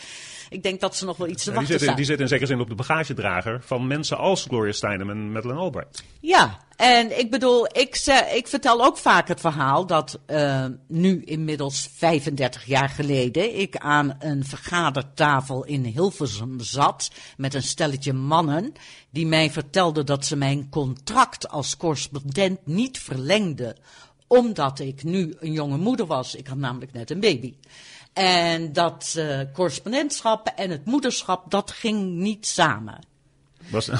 ik 0.48 0.62
denk 0.62 0.80
dat 0.80 0.96
ze 0.96 1.04
nog 1.04 1.16
wel 1.16 1.28
iets 1.28 1.44
te 1.44 1.50
ja, 1.50 1.56
wachten 1.56 1.72
die 1.72 1.80
zit, 1.80 1.90
in, 1.90 1.96
die 1.96 2.04
zit 2.04 2.20
in 2.20 2.28
zekere 2.28 2.46
zin 2.46 2.60
op 2.60 2.68
de 2.68 2.74
bagagedrager 2.74 3.62
van 3.62 3.86
mensen 3.86 4.18
als 4.18 4.44
Gloria 4.44 4.72
Steinem 4.72 5.10
en 5.10 5.32
Madeleine 5.32 5.62
Albright. 5.62 6.02
Ja, 6.20 6.58
en 6.76 7.18
ik 7.18 7.30
bedoel, 7.30 7.66
ik, 7.66 7.96
ik 8.34 8.48
vertel 8.48 8.84
ook 8.84 8.96
vaak 8.96 9.28
het 9.28 9.40
verhaal 9.40 9.86
dat 9.86 10.20
uh, 10.26 10.64
nu 10.86 11.22
inmiddels 11.24 11.88
35 11.96 12.64
jaar 12.64 12.88
geleden 12.88 13.58
ik 13.58 13.76
aan 13.76 14.16
een 14.18 14.44
vergadertafel 14.44 15.64
in 15.64 15.84
Hilversum 15.84 16.60
zat 16.60 17.10
met 17.36 17.54
een 17.54 17.62
stelletje 17.62 18.12
mannen 18.12 18.72
die 19.10 19.26
mij 19.26 19.50
vertelden 19.50 20.06
dat 20.06 20.26
ze 20.26 20.36
mijn 20.36 20.68
contract 20.70 21.48
als 21.48 21.76
correspondent 21.76 22.66
niet 22.66 22.98
verlengden 22.98 23.76
omdat 24.28 24.78
ik 24.78 25.04
nu 25.04 25.34
een 25.38 25.52
jonge 25.52 25.76
moeder 25.76 26.06
was. 26.06 26.34
Ik 26.34 26.46
had 26.46 26.58
namelijk 26.58 26.92
net 26.92 27.10
een 27.10 27.20
baby. 27.20 27.54
En 28.12 28.72
dat 28.72 29.14
uh, 29.18 29.40
correspondentschap 29.52 30.52
en 30.56 30.70
het 30.70 30.84
moederschap, 30.84 31.50
dat 31.50 31.70
ging 31.70 32.10
niet 32.14 32.46
samen. 32.46 32.98
Was, 33.70 33.90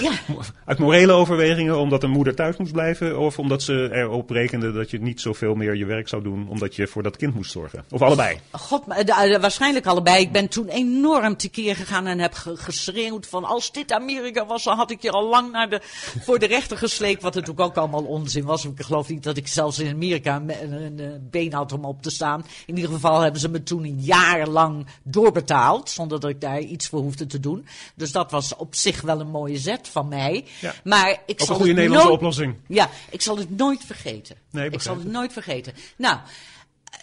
Ja. 0.00 0.12
uit 0.64 0.78
morele 0.78 1.12
overwegingen, 1.12 1.78
omdat 1.78 2.02
een 2.02 2.10
moeder 2.10 2.34
thuis 2.34 2.56
moest 2.56 2.72
blijven? 2.72 3.18
Of 3.18 3.38
omdat 3.38 3.62
ze 3.62 3.88
erop 3.92 4.30
rekende 4.30 4.72
dat 4.72 4.90
je 4.90 5.00
niet 5.00 5.20
zoveel 5.20 5.54
meer 5.54 5.76
je 5.76 5.84
werk 5.84 6.08
zou 6.08 6.22
doen, 6.22 6.48
omdat 6.48 6.74
je 6.76 6.86
voor 6.86 7.02
dat 7.02 7.16
kind 7.16 7.34
moest 7.34 7.50
zorgen? 7.50 7.84
Of 7.90 8.02
allebei? 8.02 8.38
God, 8.50 8.82
eh, 8.88 9.40
waarschijnlijk 9.40 9.86
allebei. 9.86 10.22
Ik 10.22 10.32
ben 10.32 10.48
toen 10.48 10.68
enorm 10.68 11.36
tekeer 11.36 11.76
gegaan 11.76 12.06
en 12.06 12.18
heb 12.18 12.32
ge- 12.32 12.56
geschreeuwd 12.56 13.26
van 13.26 13.44
als 13.44 13.72
dit 13.72 13.92
Amerika 13.92 14.46
was, 14.46 14.64
dan 14.64 14.76
had 14.76 14.90
ik 14.90 15.02
je 15.02 15.10
al 15.10 15.28
lang 15.28 15.52
naar 15.52 15.70
de, 15.70 15.80
voor 16.20 16.38
de 16.38 16.46
rechter 16.46 16.76
gesleept. 16.76 17.22
Wat 17.22 17.34
natuurlijk 17.34 17.60
ook 17.60 17.76
allemaal 17.76 18.04
onzin 18.04 18.44
was. 18.44 18.64
Ik 18.64 18.82
geloof 18.82 19.08
niet 19.08 19.22
dat 19.22 19.36
ik 19.36 19.46
zelfs 19.46 19.78
in 19.78 19.92
Amerika 19.94 20.36
een, 20.36 20.72
een, 20.82 21.00
eh, 21.00 21.06
been 21.30 21.52
had 21.52 21.72
om 21.72 21.84
op 21.84 22.02
te 22.02 22.10
staan. 22.10 22.44
In 22.66 22.76
ieder 22.76 22.90
geval 22.92 23.20
hebben 23.20 23.40
ze 23.40 23.48
me 23.48 23.62
toen 23.62 23.84
een 23.84 24.00
jaar 24.00 24.48
lang 24.48 24.86
doorbetaald, 25.02 25.90
zonder 25.90 26.20
dat 26.20 26.30
ik 26.30 26.40
daar 26.40 26.60
iets 26.60 26.88
voor 26.88 27.00
hoefde 27.00 27.26
te 27.26 27.40
doen. 27.40 27.66
Dus 27.94 28.12
dat 28.12 28.30
was 28.30 28.56
op 28.56 28.74
zich 28.82 29.00
wel 29.00 29.20
een 29.20 29.30
mooie 29.30 29.58
zet 29.58 29.88
van 29.88 30.08
mij. 30.08 30.44
Ja. 30.60 30.74
Maar 30.84 31.10
ik 31.10 31.18
Ook 31.18 31.40
een 31.40 31.46
zal 31.46 31.54
goede 31.56 31.68
het 31.70 31.76
Nederlandse 31.76 32.06
nooit- 32.08 32.20
oplossing. 32.20 32.54
ja, 32.68 32.90
ik 33.10 33.20
zal 33.22 33.36
het 33.38 33.56
nooit 33.56 33.84
vergeten. 33.84 34.36
Nee, 34.50 34.70
ik 34.70 34.80
zal 34.82 34.94
het 34.94 35.02
het. 35.04 35.12
nooit 35.12 35.32
vergeten. 35.32 35.72
Nou, 35.96 36.18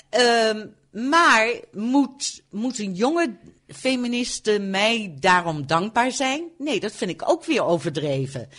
ehm, 0.10 0.66
maar 1.10 1.50
moet, 1.72 2.42
moet 2.50 2.80
een 2.80 2.94
jonge 2.94 3.36
feministe 3.68 4.60
mij 4.60 5.16
daarom 5.20 5.68
dankbaar 5.68 6.12
zijn? 6.12 6.44
Nee, 6.58 6.80
dat 6.80 6.92
vind 6.92 7.12
ik 7.12 7.30
ook 7.30 7.46
weer 7.46 7.64
overdreven. 7.64 8.50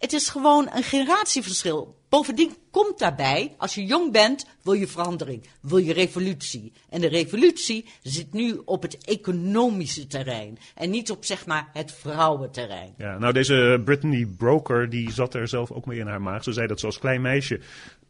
Het 0.00 0.12
is 0.12 0.28
gewoon 0.28 0.68
een 0.72 0.82
generatieverschil. 0.82 1.98
Bovendien 2.08 2.56
komt 2.70 2.98
daarbij, 2.98 3.54
als 3.58 3.74
je 3.74 3.84
jong 3.84 4.12
bent, 4.12 4.46
wil 4.62 4.72
je 4.72 4.86
verandering, 4.86 5.46
wil 5.60 5.78
je 5.78 5.92
revolutie. 5.92 6.72
En 6.88 7.00
de 7.00 7.08
revolutie 7.08 7.86
zit 8.02 8.32
nu 8.32 8.60
op 8.64 8.82
het 8.82 9.04
economische 9.04 10.06
terrein 10.06 10.58
en 10.74 10.90
niet 10.90 11.10
op 11.10 11.24
zeg 11.24 11.46
maar 11.46 11.70
het 11.72 11.92
vrouwenterrein. 11.92 12.94
Ja, 12.96 13.18
nou 13.18 13.32
deze 13.32 13.82
Brittany 13.84 14.26
Broker, 14.26 14.90
die 14.90 15.12
zat 15.12 15.34
er 15.34 15.48
zelf 15.48 15.70
ook 15.70 15.86
mee 15.86 15.98
in 15.98 16.06
haar 16.06 16.22
maag. 16.22 16.44
Ze 16.44 16.52
zei 16.52 16.66
dat 16.66 16.80
ze 16.80 16.86
als 16.86 16.98
klein 16.98 17.20
meisje 17.20 17.60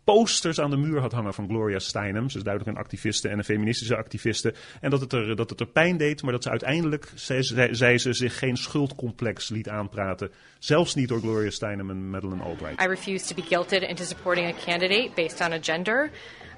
posters 0.04 0.61
aan 0.61 0.71
de 0.71 0.76
muur 0.76 1.00
had 1.00 1.12
hangen 1.12 1.35
van 1.35 1.49
Gloria 1.49 1.78
Steinem. 1.78 2.30
Ze 2.30 2.37
is 2.37 2.45
duidelijk 2.45 2.76
een 2.76 2.83
activiste 2.83 3.28
en 3.28 3.38
een 3.38 3.45
feministische 3.45 3.97
activiste. 3.97 4.54
En 4.80 4.90
dat 4.90 5.00
het 5.00 5.12
er, 5.12 5.37
dat 5.37 5.50
het 5.50 5.61
er 5.61 5.66
pijn 5.66 5.97
deed, 5.97 6.23
maar 6.23 6.33
dat 6.33 6.42
ze 6.42 6.50
uiteindelijk, 6.50 7.12
zei, 7.14 7.99
ze, 7.99 8.12
zich 8.12 8.38
geen 8.38 8.57
schuldcomplex 8.57 9.49
liet 9.49 9.69
aanpraten. 9.69 10.30
Zelfs 10.59 10.95
niet 10.95 11.09
door 11.09 11.21
Gloria 11.21 11.50
Steinem 11.50 11.90
en 11.90 12.11
Madeleine 12.11 12.42
Albright. 12.42 12.83
I 12.83 12.87
refuse 12.87 13.26
to 13.26 13.35
be 13.35 13.49
guilted 13.49 13.83
into 13.83 14.04
supporting 14.04 14.47
a 14.47 14.64
candidate 14.64 15.11
based 15.14 15.40
on 15.40 15.52
a 15.52 15.59
gender. 15.61 16.11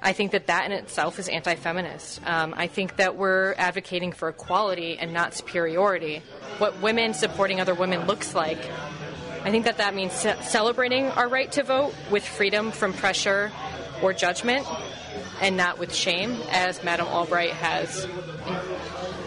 I 0.09 0.13
think 0.13 0.31
that 0.31 0.47
that 0.47 0.65
in 0.65 0.71
itself 0.71 1.17
is 1.17 1.29
anti 1.29 1.55
feminist. 1.55 2.19
Um, 2.27 2.53
I 2.63 2.67
think 2.67 2.95
that 2.95 3.15
we're 3.15 3.53
advocating 3.53 4.13
for 4.13 4.27
equality 4.27 4.97
and 4.99 5.13
not 5.13 5.33
superiority. 5.33 6.21
What 6.57 6.81
women 6.81 7.13
supporting 7.13 7.61
other 7.61 7.73
women 7.73 8.05
looks 8.05 8.35
like. 8.35 8.59
I 9.43 9.51
think 9.51 9.65
that 9.65 9.77
that 9.77 9.93
means 9.93 10.13
celebrating 10.13 11.07
our 11.07 11.27
right 11.27 11.51
to 11.53 11.63
vote 11.63 11.93
with 12.09 12.25
freedom 12.25 12.71
from 12.71 12.93
pressure 12.93 13.51
or 14.01 14.13
judgment 14.13 14.65
and 15.41 15.57
not 15.57 15.77
with 15.77 15.93
shame, 15.93 16.37
as 16.51 16.83
Madam 16.83 17.07
Albright 17.07 17.51
has 17.51 18.07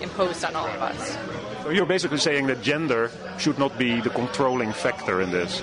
imposed 0.01 0.45
on 0.45 0.57
all 0.57 0.67
of 0.67 0.81
us. 0.81 1.19
So 1.63 1.71
you're 1.71 1.85
basically 1.85 2.19
saying 2.19 2.47
that 2.47 2.63
gender 2.63 3.11
should 3.39 3.59
not 3.59 3.77
be 3.77 4.01
the 4.01 4.11
controlling 4.11 4.73
factor 4.73 5.21
in 5.21 5.31
this. 5.31 5.63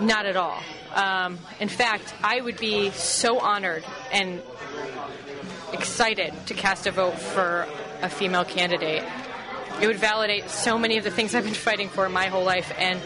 Not 0.00 0.24
at 0.24 0.36
all. 0.36 0.62
Um, 0.94 1.38
in 1.60 1.68
fact, 1.68 2.14
I 2.22 2.40
would 2.40 2.58
be 2.58 2.90
so 2.90 3.38
honored 3.40 3.84
and 4.10 4.42
excited 5.72 6.32
to 6.46 6.54
cast 6.54 6.86
a 6.86 6.90
vote 6.90 7.18
for 7.18 7.66
a 8.02 8.08
female 8.08 8.44
candidate. 8.44 9.04
It 9.80 9.86
would 9.86 9.98
validate 9.98 10.50
so 10.50 10.78
many 10.78 10.98
of 10.98 11.04
the 11.04 11.10
things 11.10 11.34
I've 11.34 11.44
been 11.44 11.54
fighting 11.70 11.88
for 11.88 12.08
my 12.08 12.26
whole 12.26 12.44
life 12.44 12.72
and 12.78 13.00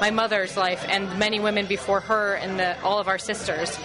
my 0.00 0.10
mother's 0.10 0.56
life 0.56 0.84
and 0.88 1.18
many 1.18 1.40
women 1.40 1.66
before 1.66 2.00
her 2.00 2.34
and 2.34 2.58
the, 2.58 2.80
all 2.82 2.98
of 2.98 3.08
our 3.08 3.18
sisters. 3.18 3.78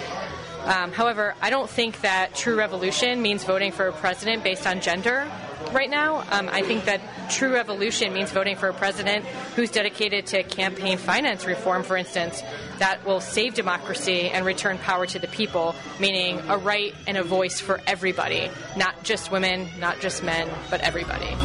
Um, 0.65 0.91
however, 0.91 1.33
I 1.41 1.49
don't 1.49 1.69
think 1.69 2.01
that 2.01 2.35
true 2.35 2.57
revolution 2.57 3.21
means 3.21 3.45
voting 3.45 3.71
for 3.71 3.87
a 3.87 3.93
president 3.93 4.43
based 4.43 4.67
on 4.67 4.81
gender 4.81 5.25
right 5.71 5.89
now. 5.89 6.25
Um, 6.31 6.49
I 6.49 6.61
think 6.61 6.85
that 6.85 7.01
true 7.29 7.53
revolution 7.53 8.13
means 8.13 8.31
voting 8.31 8.55
for 8.55 8.69
a 8.69 8.73
president 8.73 9.25
who's 9.55 9.71
dedicated 9.71 10.25
to 10.27 10.43
campaign 10.43 10.97
finance 10.97 11.45
reform, 11.45 11.83
for 11.83 11.97
instance, 11.97 12.41
that 12.79 13.05
will 13.05 13.21
save 13.21 13.53
democracy 13.53 14.29
and 14.29 14.45
return 14.45 14.77
power 14.77 15.05
to 15.07 15.19
the 15.19 15.27
people, 15.27 15.75
meaning 15.99 16.39
a 16.49 16.57
right 16.57 16.93
and 17.07 17.17
a 17.17 17.23
voice 17.23 17.59
for 17.59 17.79
everybody, 17.87 18.49
not 18.75 19.03
just 19.03 19.31
women, 19.31 19.69
not 19.79 19.99
just 19.99 20.23
men, 20.23 20.49
but 20.69 20.81
everybody. 20.81 21.35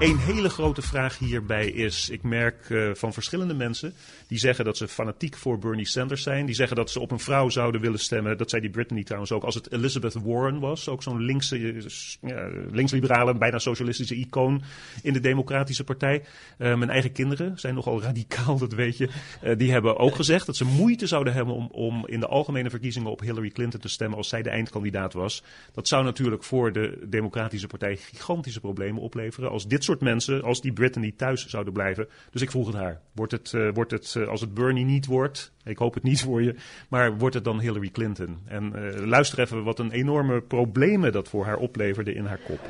Een 0.00 0.18
hele 0.18 0.48
grote 0.48 0.82
vraag 0.82 1.18
hierbij 1.18 1.66
is, 1.66 2.10
ik 2.10 2.22
merk 2.22 2.70
eh, 2.70 2.90
van 2.94 3.12
verschillende 3.12 3.54
mensen 3.54 3.94
die 4.26 4.38
zeggen 4.38 4.64
dat 4.64 4.76
ze 4.76 4.88
fanatiek 4.88 5.36
voor 5.36 5.58
Bernie 5.58 5.86
Sanders 5.86 6.22
zijn. 6.22 6.46
Die 6.46 6.54
zeggen 6.54 6.76
dat 6.76 6.90
ze 6.90 7.00
op 7.00 7.10
een 7.10 7.18
vrouw 7.18 7.48
zouden 7.48 7.80
willen 7.80 7.98
stemmen. 7.98 8.38
Dat 8.38 8.50
zei 8.50 8.62
die 8.62 8.70
Brittany 8.70 9.02
trouwens 9.02 9.32
ook. 9.32 9.42
Als 9.42 9.54
het 9.54 9.72
Elizabeth 9.72 10.12
Warren 10.12 10.60
was, 10.60 10.88
ook 10.88 11.02
zo'n 11.02 11.20
linkse, 11.20 11.72
eh, 12.20 12.36
linksliberale, 12.70 13.34
bijna 13.34 13.58
socialistische 13.58 14.14
icoon 14.14 14.62
in 15.02 15.12
de 15.12 15.20
Democratische 15.20 15.84
Partij. 15.84 16.22
Eh, 16.58 16.74
mijn 16.76 16.90
eigen 16.90 17.12
kinderen 17.12 17.58
zijn 17.58 17.74
nogal 17.74 18.02
radicaal, 18.02 18.58
dat 18.58 18.72
weet 18.72 18.96
je. 18.96 19.08
Die 19.56 19.72
hebben 19.72 19.98
ook 19.98 20.14
gezegd 20.14 20.46
dat 20.46 20.56
ze 20.56 20.64
moeite 20.64 21.06
zouden 21.06 21.32
hebben 21.32 21.54
om, 21.54 21.68
om 21.72 22.06
in 22.06 22.20
de 22.20 22.26
algemene 22.26 22.70
verkiezingen 22.70 23.10
op 23.10 23.20
Hillary 23.20 23.50
Clinton 23.50 23.80
te 23.80 23.88
stemmen 23.88 24.18
als 24.18 24.28
zij 24.28 24.42
de 24.42 24.50
eindkandidaat 24.50 25.12
was. 25.12 25.42
Dat 25.72 25.88
zou 25.88 26.04
natuurlijk 26.04 26.44
voor 26.44 26.72
de 26.72 26.98
Democratische 27.06 27.66
Partij 27.66 27.96
gigantische 27.96 28.60
problemen 28.60 29.02
opleveren. 29.02 29.50
Als 29.50 29.66
dit 29.66 29.84
soort 29.84 29.89
mensen, 29.98 30.42
als 30.42 30.60
die 30.60 30.72
Brittany 30.72 31.12
thuis 31.16 31.46
zouden 31.46 31.72
blijven. 31.72 32.08
Dus 32.30 32.42
ik 32.42 32.50
vroeg 32.50 32.66
het 32.66 32.76
haar. 32.76 33.00
Wordt 33.12 33.32
het, 33.32 33.52
eh, 33.54 33.68
wordt 33.74 33.90
het 33.90 34.14
eh, 34.16 34.28
als 34.28 34.40
het 34.40 34.54
Bernie 34.54 34.84
niet 34.84 35.06
wordt, 35.06 35.52
ik 35.64 35.78
hoop 35.78 35.94
het 35.94 36.02
niet 36.02 36.22
voor 36.22 36.42
je, 36.42 36.54
maar 36.88 37.18
wordt 37.18 37.34
het 37.34 37.44
dan 37.44 37.60
Hillary 37.60 37.90
Clinton? 37.90 38.38
En 38.46 38.74
eh, 38.74 39.06
luister 39.06 39.38
even 39.38 39.64
wat 39.64 39.78
een 39.78 39.90
enorme 39.90 40.40
problemen 40.40 41.12
dat 41.12 41.28
voor 41.28 41.44
haar 41.44 41.56
opleverde 41.56 42.14
in 42.14 42.24
haar 42.24 42.40
kop. 42.46 42.60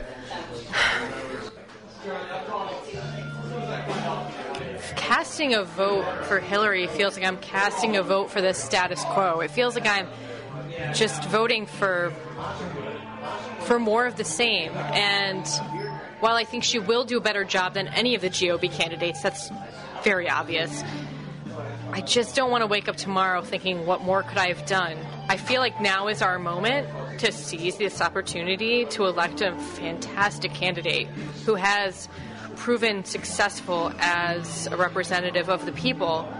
casting 4.94 5.54
a 5.54 5.64
vote 5.64 6.04
for 6.22 6.38
Hillary 6.40 6.86
feels 6.86 7.14
like 7.14 7.26
I'm 7.26 7.38
casting 7.38 7.96
a 7.96 8.02
vote 8.02 8.30
for 8.30 8.40
the 8.40 8.52
status 8.52 9.04
quo. 9.04 9.40
It 9.40 9.50
feels 9.50 9.74
like 9.74 9.86
I'm 9.86 10.06
just 10.94 11.24
voting 11.24 11.66
for 11.66 12.12
for 13.60 13.78
more 13.78 14.06
of 14.06 14.16
the 14.16 14.24
same. 14.24 14.72
And 14.92 15.46
while 16.20 16.36
I 16.36 16.44
think 16.44 16.64
she 16.64 16.78
will 16.78 17.04
do 17.04 17.18
a 17.18 17.20
better 17.20 17.44
job 17.44 17.74
than 17.74 17.88
any 17.88 18.14
of 18.14 18.22
the 18.22 18.30
GOP 18.30 18.70
candidates, 18.70 19.22
that's 19.22 19.50
very 20.02 20.28
obvious. 20.28 20.82
I 21.92 22.00
just 22.02 22.36
don't 22.36 22.50
want 22.50 22.62
to 22.62 22.66
wake 22.66 22.88
up 22.88 22.96
tomorrow 22.96 23.42
thinking, 23.42 23.84
what 23.84 24.02
more 24.02 24.22
could 24.22 24.38
I 24.38 24.48
have 24.48 24.64
done? 24.64 24.96
I 25.28 25.36
feel 25.36 25.60
like 25.60 25.80
now 25.80 26.08
is 26.08 26.22
our 26.22 26.38
moment 26.38 26.88
to 27.18 27.32
seize 27.32 27.76
this 27.76 28.00
opportunity 28.00 28.84
to 28.86 29.06
elect 29.06 29.40
a 29.40 29.52
fantastic 29.52 30.54
candidate 30.54 31.08
who 31.44 31.56
has 31.56 32.08
proven 32.56 33.04
successful 33.04 33.92
as 33.98 34.66
a 34.68 34.76
representative 34.76 35.48
of 35.48 35.66
the 35.66 35.72
people, 35.72 36.32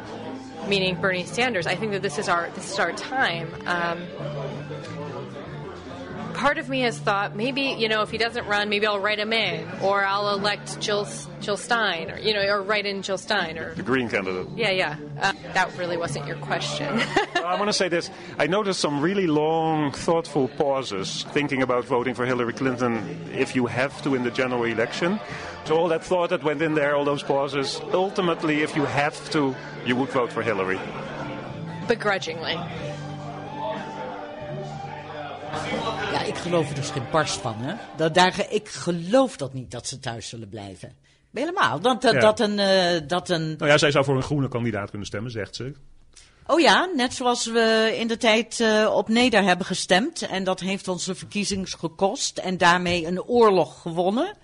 meaning 0.68 1.00
Bernie 1.00 1.24
Sanders. 1.24 1.66
I 1.66 1.74
think 1.74 1.92
that 1.92 2.02
this 2.02 2.18
is 2.18 2.28
our 2.28 2.50
this 2.50 2.72
is 2.72 2.78
our 2.78 2.92
time. 2.92 3.52
Um, 3.66 4.02
part 6.40 6.56
of 6.56 6.70
me 6.70 6.80
has 6.80 6.98
thought 6.98 7.36
maybe 7.36 7.76
you 7.78 7.88
know 7.88 8.00
if 8.00 8.10
he 8.10 8.18
doesn't 8.18 8.46
run, 8.46 8.68
maybe 8.70 8.86
I'll 8.86 8.98
write 8.98 9.18
him 9.18 9.32
in, 9.32 9.68
or 9.82 10.04
I'll 10.04 10.32
elect 10.34 10.80
Jill 10.80 11.06
Jill 11.40 11.58
Stein, 11.58 12.10
or 12.10 12.18
you 12.18 12.32
know, 12.32 12.42
or 12.42 12.62
write 12.62 12.86
in 12.86 13.02
Jill 13.02 13.18
Stein, 13.18 13.58
or 13.58 13.74
The 13.74 13.82
Green 13.82 14.08
candidate. 14.08 14.48
yeah, 14.56 14.70
yeah. 14.70 14.96
Uh, 15.20 15.32
that 15.52 15.76
really 15.76 15.98
wasn't 15.98 16.26
your 16.26 16.36
question. 16.36 16.88
I 17.36 17.56
want 17.58 17.68
to 17.68 17.74
say 17.74 17.88
this. 17.88 18.10
I 18.38 18.46
noticed 18.46 18.80
some 18.80 19.02
really 19.02 19.26
long, 19.26 19.92
thoughtful 19.92 20.48
pauses 20.48 21.24
thinking 21.34 21.62
about 21.62 21.84
voting 21.84 22.14
for 22.14 22.24
Hillary 22.24 22.54
Clinton 22.54 23.28
if 23.32 23.54
you 23.54 23.66
have 23.66 24.00
to 24.02 24.14
in 24.14 24.22
the 24.22 24.30
general 24.30 24.64
election. 24.64 25.20
So, 25.66 25.76
all 25.76 25.88
that 25.88 26.02
thought 26.02 26.30
that 26.30 26.42
went 26.42 26.62
in 26.62 26.74
there, 26.74 26.96
all 26.96 27.04
those 27.04 27.22
pauses, 27.22 27.80
ultimately, 27.92 28.62
if 28.62 28.74
you 28.74 28.86
have 28.86 29.30
to, 29.32 29.54
you 29.84 29.94
would 29.96 30.08
vote 30.08 30.32
for 30.32 30.42
Hillary. 30.42 30.80
Begrudgingly. 31.86 32.56
Ik 36.30 36.36
geloof 36.36 36.68
er 36.68 36.74
dus 36.74 36.90
geen 36.90 37.10
barst 37.12 37.36
van, 37.40 37.54
hè. 37.58 37.74
Dat, 37.96 38.14
daar, 38.14 38.46
ik 38.50 38.68
geloof 38.68 39.36
dat 39.36 39.54
niet, 39.54 39.70
dat 39.70 39.86
ze 39.86 39.98
thuis 39.98 40.28
zullen 40.28 40.48
blijven. 40.48 40.92
Helemaal. 41.32 41.80
Dat, 41.80 42.02
dat, 42.02 42.12
Ja. 42.14 42.20
dat 42.20 42.40
een... 42.40 42.58
eh, 42.58 43.00
dat 43.08 43.28
een 43.28 43.54
Nou 43.58 43.70
ja, 43.70 43.78
zij 43.78 43.90
zou 43.90 44.04
voor 44.04 44.16
een 44.16 44.22
groene 44.22 44.48
kandidaat 44.48 44.88
kunnen 44.90 45.06
stemmen, 45.06 45.30
zegt 45.30 45.56
ze. 45.56 45.72
Oh 46.46 46.60
ja, 46.60 46.88
net 46.96 47.12
zoals 47.14 47.46
we 47.46 47.96
in 48.00 48.08
de 48.08 48.16
tijd 48.16 48.60
eh, 48.60 48.90
op 48.94 49.08
Neder 49.08 49.42
hebben 49.42 49.66
gestemd. 49.66 50.22
En 50.22 50.44
dat 50.44 50.60
heeft 50.60 50.88
ons 50.88 51.04
de 51.04 51.14
verkiezings 51.14 51.74
gekost. 51.74 52.38
En 52.38 52.58
daarmee 52.58 53.06
een 53.06 53.22
oorlog 53.22 53.80
gewonnen. 53.82 54.36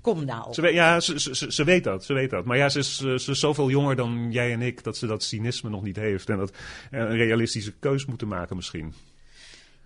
Kom 0.00 0.24
nou. 0.24 0.54
Ze, 0.54 0.60
weet- 0.60 0.74
ja, 0.74 1.00
ze, 1.00 1.20
ze, 1.20 1.52
ze- 1.52 1.64
weet 1.64 1.84
dat, 1.84 2.04
ze 2.04 2.12
weet 2.12 2.30
dat. 2.30 2.44
Maar 2.44 2.56
ja, 2.56 2.68
ze 2.68 2.78
is, 2.78 3.00
eh, 3.04 3.14
ze 3.16 3.30
is 3.30 3.38
zoveel 3.38 3.70
jonger 3.70 3.96
dan 3.96 4.26
jij 4.30 4.52
en 4.52 4.62
ik 4.62 4.84
dat 4.84 4.96
ze 4.96 5.06
dat 5.06 5.22
cynisme 5.22 5.70
nog 5.70 5.82
niet 5.82 5.96
heeft. 5.96 6.28
En 6.28 6.36
dat 6.36 6.50
eh, 6.90 7.00
een 7.00 7.16
realistische 7.16 7.72
keus 7.80 8.04
moeten 8.06 8.28
maken 8.28 8.56
misschien. 8.56 8.94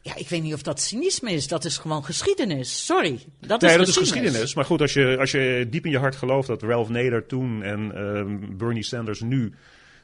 Ja, 0.02 0.16
ik 0.16 0.28
weet 0.28 0.42
niet 0.42 0.54
of 0.54 0.62
dat 0.62 0.80
cynisme 0.80 1.32
is. 1.32 1.48
Dat 1.48 1.64
is 1.64 1.78
gewoon 1.78 2.04
geschiedenis. 2.04 2.86
Sorry. 2.86 3.18
Dat 3.40 3.60
nee, 3.60 3.70
is 3.70 3.76
dat 3.76 3.88
is 3.88 3.96
geschiedenis. 3.96 4.06
geschiedenis. 4.12 4.54
Maar 4.54 4.64
goed, 4.64 4.80
als 4.80 4.92
je, 4.92 5.16
als 5.18 5.30
je 5.30 5.66
diep 5.70 5.84
in 5.84 5.90
je 5.90 5.98
hart 5.98 6.16
gelooft 6.16 6.48
dat 6.48 6.62
Ralph 6.62 6.88
Nader 6.88 7.26
toen 7.26 7.62
en 7.62 7.94
ehm, 7.94 8.56
Bernie 8.56 8.84
Sanders 8.84 9.20
nu 9.20 9.54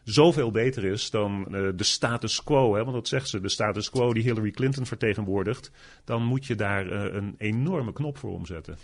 zoveel 0.05 0.51
beter 0.51 0.85
is 0.85 1.11
dan 1.11 1.47
eh, 1.47 1.69
de 1.75 1.85
status 1.85 2.43
quo, 2.43 2.75
hè, 2.75 2.83
want 2.83 2.97
dat 2.97 3.09
zegt 3.09 3.29
ze, 3.29 3.41
de 3.41 3.49
status 3.49 3.91
quo 3.91 4.13
die 4.13 4.23
Hillary 4.23 4.51
Clinton 4.51 4.87
vertegenwoordigt, 4.87 5.71
dan 6.05 6.23
moet 6.25 6.47
je 6.47 6.55
daar 6.55 6.91
eh, 6.91 7.15
een 7.15 7.35
enorme 7.39 7.93
knop 7.93 8.19
voor 8.19 8.31
omzetten. 8.31 8.79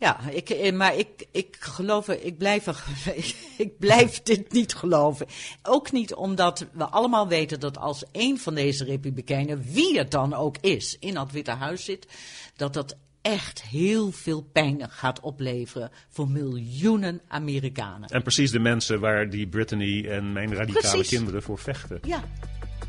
Ja, 0.00 0.28
ik, 0.28 0.50
eh, 0.50 0.72
maar 0.72 0.96
ik, 0.96 1.26
ik 1.30 1.56
geloof, 1.60 2.08
ik 2.08 2.38
blijf, 2.38 2.66
ik 3.56 3.78
blijf 3.78 4.22
dit 4.22 4.52
niet 4.52 4.74
geloven. 4.74 5.26
Ook 5.62 5.92
niet 5.92 6.14
omdat 6.14 6.66
we 6.72 6.84
allemaal 6.84 7.28
weten 7.28 7.60
dat 7.60 7.78
als 7.78 8.04
een 8.12 8.38
van 8.38 8.54
deze 8.54 8.84
republikeinen, 8.84 9.62
wie 9.72 9.98
het 9.98 10.10
dan 10.10 10.34
ook 10.34 10.56
is, 10.60 10.96
in 11.00 11.14
dat 11.14 11.32
Witte 11.32 11.50
Huis 11.50 11.84
zit, 11.84 12.06
dat 12.56 12.74
dat 12.74 12.96
echt 13.22 13.62
heel 13.62 14.12
veel 14.12 14.42
pijn 14.52 14.90
gaat 14.90 15.20
opleveren 15.20 15.90
voor 16.08 16.28
miljoenen 16.28 17.20
Amerikanen. 17.28 18.08
En 18.08 18.22
precies 18.22 18.50
de 18.50 18.58
mensen 18.58 19.00
waar 19.00 19.30
die 19.30 19.46
Brittany 19.46 20.06
en 20.08 20.32
mijn 20.32 20.54
radicale 20.54 20.88
Precies. 20.88 21.08
kinderen 21.08 21.42
voor 21.42 21.58
vechten. 21.58 22.00
Ja, 22.02 22.24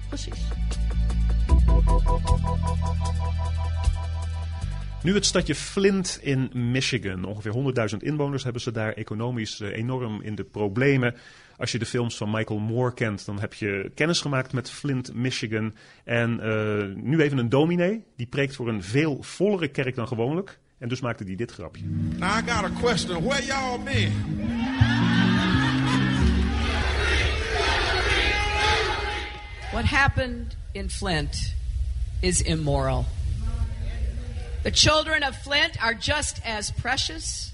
precies. 0.09 0.39
Nu 5.03 5.13
het 5.13 5.25
stadje 5.25 5.55
Flint 5.55 6.19
in 6.21 6.51
Michigan. 6.53 7.23
Ongeveer 7.23 7.89
100.000 7.91 7.97
inwoners 7.97 8.43
hebben 8.43 8.61
ze 8.61 8.71
daar 8.71 8.93
economisch 8.93 9.59
eh, 9.59 9.77
enorm 9.77 10.21
in 10.21 10.35
de 10.35 10.43
problemen. 10.43 11.15
Als 11.57 11.71
je 11.71 11.79
de 11.79 11.85
films 11.85 12.17
van 12.17 12.31
Michael 12.31 12.59
Moore 12.59 12.93
kent, 12.93 13.25
dan 13.25 13.39
heb 13.39 13.53
je 13.53 13.91
kennis 13.95 14.21
gemaakt 14.21 14.53
met 14.53 14.69
Flint, 14.69 15.13
Michigan. 15.13 15.73
En 16.03 16.39
eh, 16.39 16.95
nu 16.95 17.21
even 17.21 17.37
een 17.37 17.49
dominee, 17.49 18.03
die 18.15 18.27
preekt 18.27 18.55
voor 18.55 18.67
een 18.67 18.83
veel 18.83 19.17
vollere 19.21 19.67
kerk 19.67 19.95
dan 19.95 20.07
gewoonlijk. 20.07 20.59
En 20.77 20.89
dus 20.89 21.01
maakte 21.01 21.23
hij 21.23 21.35
dit 21.35 21.51
grapje. 21.51 21.83
Now 22.17 22.37
I 22.37 22.51
got 22.51 22.63
a 22.63 22.71
question. 22.81 23.23
Where 23.23 23.45
y'all 23.45 23.83
been? 23.83 24.11
What 29.71 29.83
happened 29.83 30.57
in 30.71 30.89
Flint 30.89 31.55
is 32.19 32.41
immoral. 32.41 33.05
The 34.63 34.71
children 34.71 35.23
of 35.23 35.35
Flint 35.35 35.81
are 35.81 35.95
just 35.95 36.39
as 36.45 36.71
precious 36.71 37.51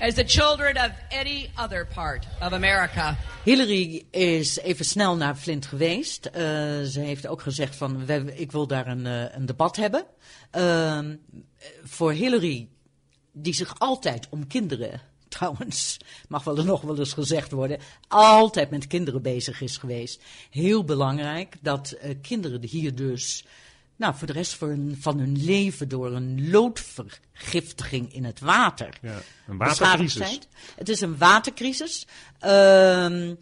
as 0.00 0.14
the 0.14 0.24
children 0.24 0.76
of 0.76 0.92
any 1.10 1.50
other 1.56 1.84
part 1.84 2.26
of 2.40 2.52
America. 2.52 3.16
Hillary 3.44 4.06
is 4.10 4.58
even 4.58 4.84
snel 4.84 5.16
naar 5.16 5.34
Flint 5.34 5.66
geweest. 5.66 6.26
Eh, 6.26 6.42
ze 6.82 7.00
heeft 7.00 7.26
ook 7.26 7.42
gezegd 7.42 7.76
van, 7.76 8.10
ik 8.34 8.52
wil 8.52 8.66
daar 8.66 8.86
een, 8.86 9.06
eh, 9.06 9.34
een 9.34 9.46
debat 9.46 9.76
hebben. 9.76 10.06
Ehm, 10.50 11.16
voor 11.84 12.12
Hillary, 12.12 12.68
die 13.32 13.54
zich 13.54 13.78
altijd 13.78 14.26
om 14.30 14.46
kinderen, 14.46 15.00
trouwens, 15.28 15.96
mag 16.28 16.44
wel 16.44 16.58
er 16.58 16.64
nog 16.64 16.80
wel 16.80 16.98
eens 16.98 17.12
gezegd 17.12 17.50
worden, 17.50 17.78
altijd 18.08 18.70
met 18.70 18.86
kinderen 18.86 19.22
bezig 19.22 19.60
is 19.60 19.76
geweest. 19.76 20.22
Heel 20.50 20.84
belangrijk 20.84 21.56
dat 21.60 21.90
eh, 21.90 22.14
kinderen 22.22 22.64
hier 22.64 22.94
dus, 22.94 23.44
nou, 23.96 24.14
voor 24.14 24.26
de 24.26 24.32
rest 24.32 24.54
van 24.54 24.68
hun, 24.68 24.96
van 25.00 25.18
hun 25.18 25.44
leven 25.44 25.88
door 25.88 26.12
een 26.12 26.50
loodvergiftiging 26.50 28.14
in 28.14 28.24
het 28.24 28.40
water 28.40 28.98
Ja, 29.00 29.18
een 29.48 29.56
watercrisis. 29.56 30.38
Het 30.76 30.88
is 30.88 31.00
een 31.00 31.18
watercrisis. 31.18 32.06
Ehm, 32.38 33.34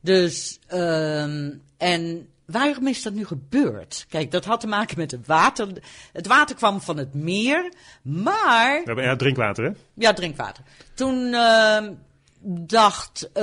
dus, 0.00 0.58
ehm, 0.66 1.50
en 1.76 2.28
waarom 2.44 2.86
is 2.86 3.02
dat 3.02 3.12
nu 3.12 3.24
gebeurd? 3.26 4.06
Kijk, 4.08 4.30
dat 4.30 4.44
had 4.44 4.60
te 4.60 4.66
maken 4.66 4.98
met 4.98 5.10
het 5.10 5.26
water. 5.26 5.68
Het 6.12 6.26
water 6.26 6.56
kwam 6.56 6.80
van 6.80 6.96
het 6.96 7.14
meer, 7.14 7.72
maar 8.02 8.80
We 8.80 8.82
hebben 8.84 9.04
ja, 9.04 9.16
drinkwater, 9.16 9.64
hè? 9.64 9.70
ja, 9.94 10.12
drinkwater. 10.12 10.64
Toen 10.94 11.34
ehm, 11.34 11.92
dacht 12.40 13.32
eh, 13.32 13.42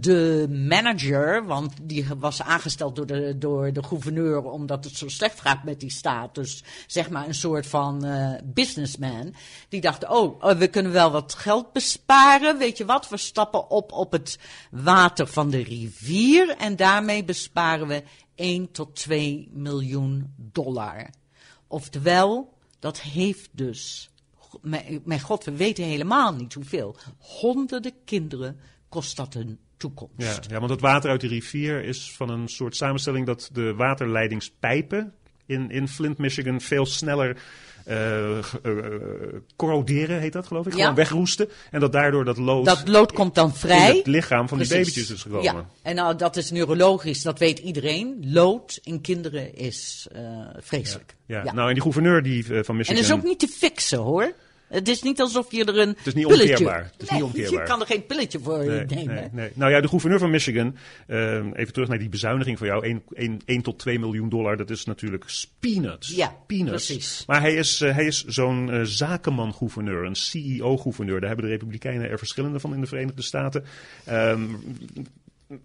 de 0.00 0.46
manager, 0.68 1.46
want 1.46 1.72
die 1.82 2.06
was 2.18 2.42
aangesteld 2.42 2.96
door 2.96 3.06
de, 3.06 3.38
door 3.38 3.72
de 3.72 3.82
gouverneur 3.82 4.42
omdat 4.42 4.84
het 4.84 4.96
zo 4.96 5.08
slecht 5.08 5.40
gaat 5.40 5.64
met 5.64 5.80
die 5.80 5.90
staat. 5.90 6.34
Dus 6.34 6.64
zeg 6.86 7.10
maar 7.10 7.26
een 7.26 7.34
soort 7.34 7.66
van 7.66 8.04
eh, 8.04 8.32
businessman. 8.44 9.34
Die 9.68 9.80
dacht, 9.80 10.08
oh, 10.08 10.50
eh, 10.50 10.56
we 10.56 10.68
kunnen 10.68 10.92
wel 10.92 11.10
wat 11.10 11.34
geld 11.34 11.72
besparen. 11.72 12.58
Weet 12.58 12.78
je 12.78 12.84
wat, 12.84 13.08
we 13.08 13.16
stappen 13.16 13.70
op 13.70 13.92
op 13.92 14.12
het 14.12 14.38
water 14.70 15.26
van 15.26 15.50
de 15.50 15.62
rivier 15.62 16.56
en 16.58 16.76
daarmee 16.76 17.24
besparen 17.24 17.86
we 17.86 18.02
1 18.34 18.70
tot 18.70 18.94
2 18.96 19.48
miljoen 19.52 20.34
dollar. 20.36 21.10
Oftewel, 21.66 22.54
dat 22.78 23.00
heeft 23.00 23.48
dus 23.52 24.10
mijn, 25.04 25.20
god, 25.20 25.44
we 25.44 25.56
weten 25.56 25.84
helemaal 25.84 26.34
niet 26.34 26.54
hoeveel. 26.54 26.96
Honderden 27.18 27.92
kinderen 28.04 28.58
kost 28.88 29.16
dat 29.16 29.34
hun 29.34 29.58
toekomst. 29.76 30.14
Ja, 30.16 30.38
ja, 30.48 30.58
want 30.58 30.70
het 30.70 30.80
water 30.80 31.10
uit 31.10 31.20
de 31.20 31.26
rivier 31.26 31.84
is 31.84 32.12
van 32.12 32.28
een 32.28 32.48
soort 32.48 32.76
samenstelling 32.76 33.26
dat 33.26 33.50
de 33.52 33.74
waterleidingspijpen 33.74 35.14
in, 35.46 35.70
in 35.70 35.88
Flint, 35.88 36.18
Michigan 36.18 36.60
veel 36.60 36.86
sneller 36.86 37.36
eh, 37.84 37.96
ge- 38.42 38.60
eh, 38.62 39.38
corroderen, 39.56 40.20
heet 40.20 40.32
dat 40.32 40.46
geloof 40.46 40.66
ik? 40.66 40.72
Ja. 40.72 40.78
Gewoon 40.78 40.94
wegroesten. 40.94 41.48
En 41.70 41.80
dat 41.80 41.92
daardoor 41.92 42.24
dat 42.24 42.36
lood, 42.36 42.64
Dat 42.64 42.88
lood 42.88 43.12
komt 43.12 43.34
dan 43.34 43.48
in 43.48 43.54
vrij. 43.54 43.96
het 43.96 44.06
lichaam 44.06 44.48
van 44.48 44.58
die 44.58 44.68
babytjes 44.68 45.10
is 45.10 45.22
gekomen. 45.22 45.44
Ja, 45.44 45.66
en 45.82 45.94
nou, 45.94 46.16
dat 46.16 46.36
is 46.36 46.50
neurologisch, 46.50 47.22
dat 47.22 47.38
weet 47.38 47.58
iedereen. 47.58 48.16
Lood 48.24 48.80
in 48.82 49.00
kinderen 49.00 49.54
is 49.54 50.06
eh, 50.12 50.22
vreselijk. 50.60 51.14
Ja, 51.26 51.52
nou 51.52 51.68
en 51.68 51.74
die 51.74 51.82
gouverneur 51.82 52.22
die, 52.22 52.42
eh, 52.42 52.48
van 52.48 52.56
en 52.66 52.76
Michigan... 52.76 52.96
dat 53.02 53.04
is 53.04 53.12
ook 53.12 53.22
niet 53.22 53.38
te 53.38 53.48
fixen 53.48 53.98
hoor. 53.98 54.32
Het 54.68 54.88
is 54.88 55.02
niet 55.02 55.20
alsof 55.20 55.52
je 55.52 55.64
er 55.64 55.78
een 55.78 55.88
Het 55.88 56.06
is 56.06 56.14
niet 56.14 56.26
pilletje... 56.26 56.50
omkeerbaar. 56.52 56.90
Het 56.92 57.02
is 57.02 57.08
nee, 57.10 57.18
niet 57.22 57.28
omkeerbaar. 57.28 57.60
je 57.62 57.68
kan 57.68 57.80
er 57.80 57.86
geen 57.86 58.06
pilletje 58.06 58.38
voor 58.38 58.64
Nee, 58.64 58.84
nemen. 58.84 59.14
nee, 59.14 59.28
nee. 59.32 59.50
Nou 59.54 59.70
ja, 59.70 59.80
de 59.80 59.88
gouverneur 59.88 60.18
van 60.18 60.30
Michigan, 60.30 60.76
eh, 61.06 61.34
even 61.52 61.72
terug 61.72 61.88
naar 61.88 61.98
die 61.98 62.08
bezuiniging 62.08 62.58
van 62.58 62.66
jou, 62.66 62.84
1, 62.84 63.02
1, 63.12 63.40
1 63.44 63.62
tot 63.62 63.78
2 63.78 63.98
miljoen 63.98 64.28
dollar, 64.28 64.56
dat 64.56 64.70
is 64.70 64.84
natuurlijk 64.84 65.24
peanuts. 65.60 66.14
Ja, 66.14 66.36
peanuts. 66.46 66.86
precies. 66.86 67.22
Maar 67.26 67.40
hij 67.40 67.54
is, 67.54 67.80
eh, 67.80 67.94
hij 67.94 68.06
is 68.06 68.24
zo'n 68.24 68.70
eh, 68.70 68.80
zakenman-gouverneur, 68.82 70.04
een 70.04 70.16
CEO-gouverneur. 70.16 71.20
Daar 71.20 71.28
hebben 71.28 71.46
de 71.46 71.52
Republikeinen 71.52 72.10
er 72.10 72.18
verschillende 72.18 72.60
van 72.60 72.74
in 72.74 72.80
de 72.80 72.86
Verenigde 72.86 73.22
Staten. 73.22 73.64
Ehm, 74.04 74.42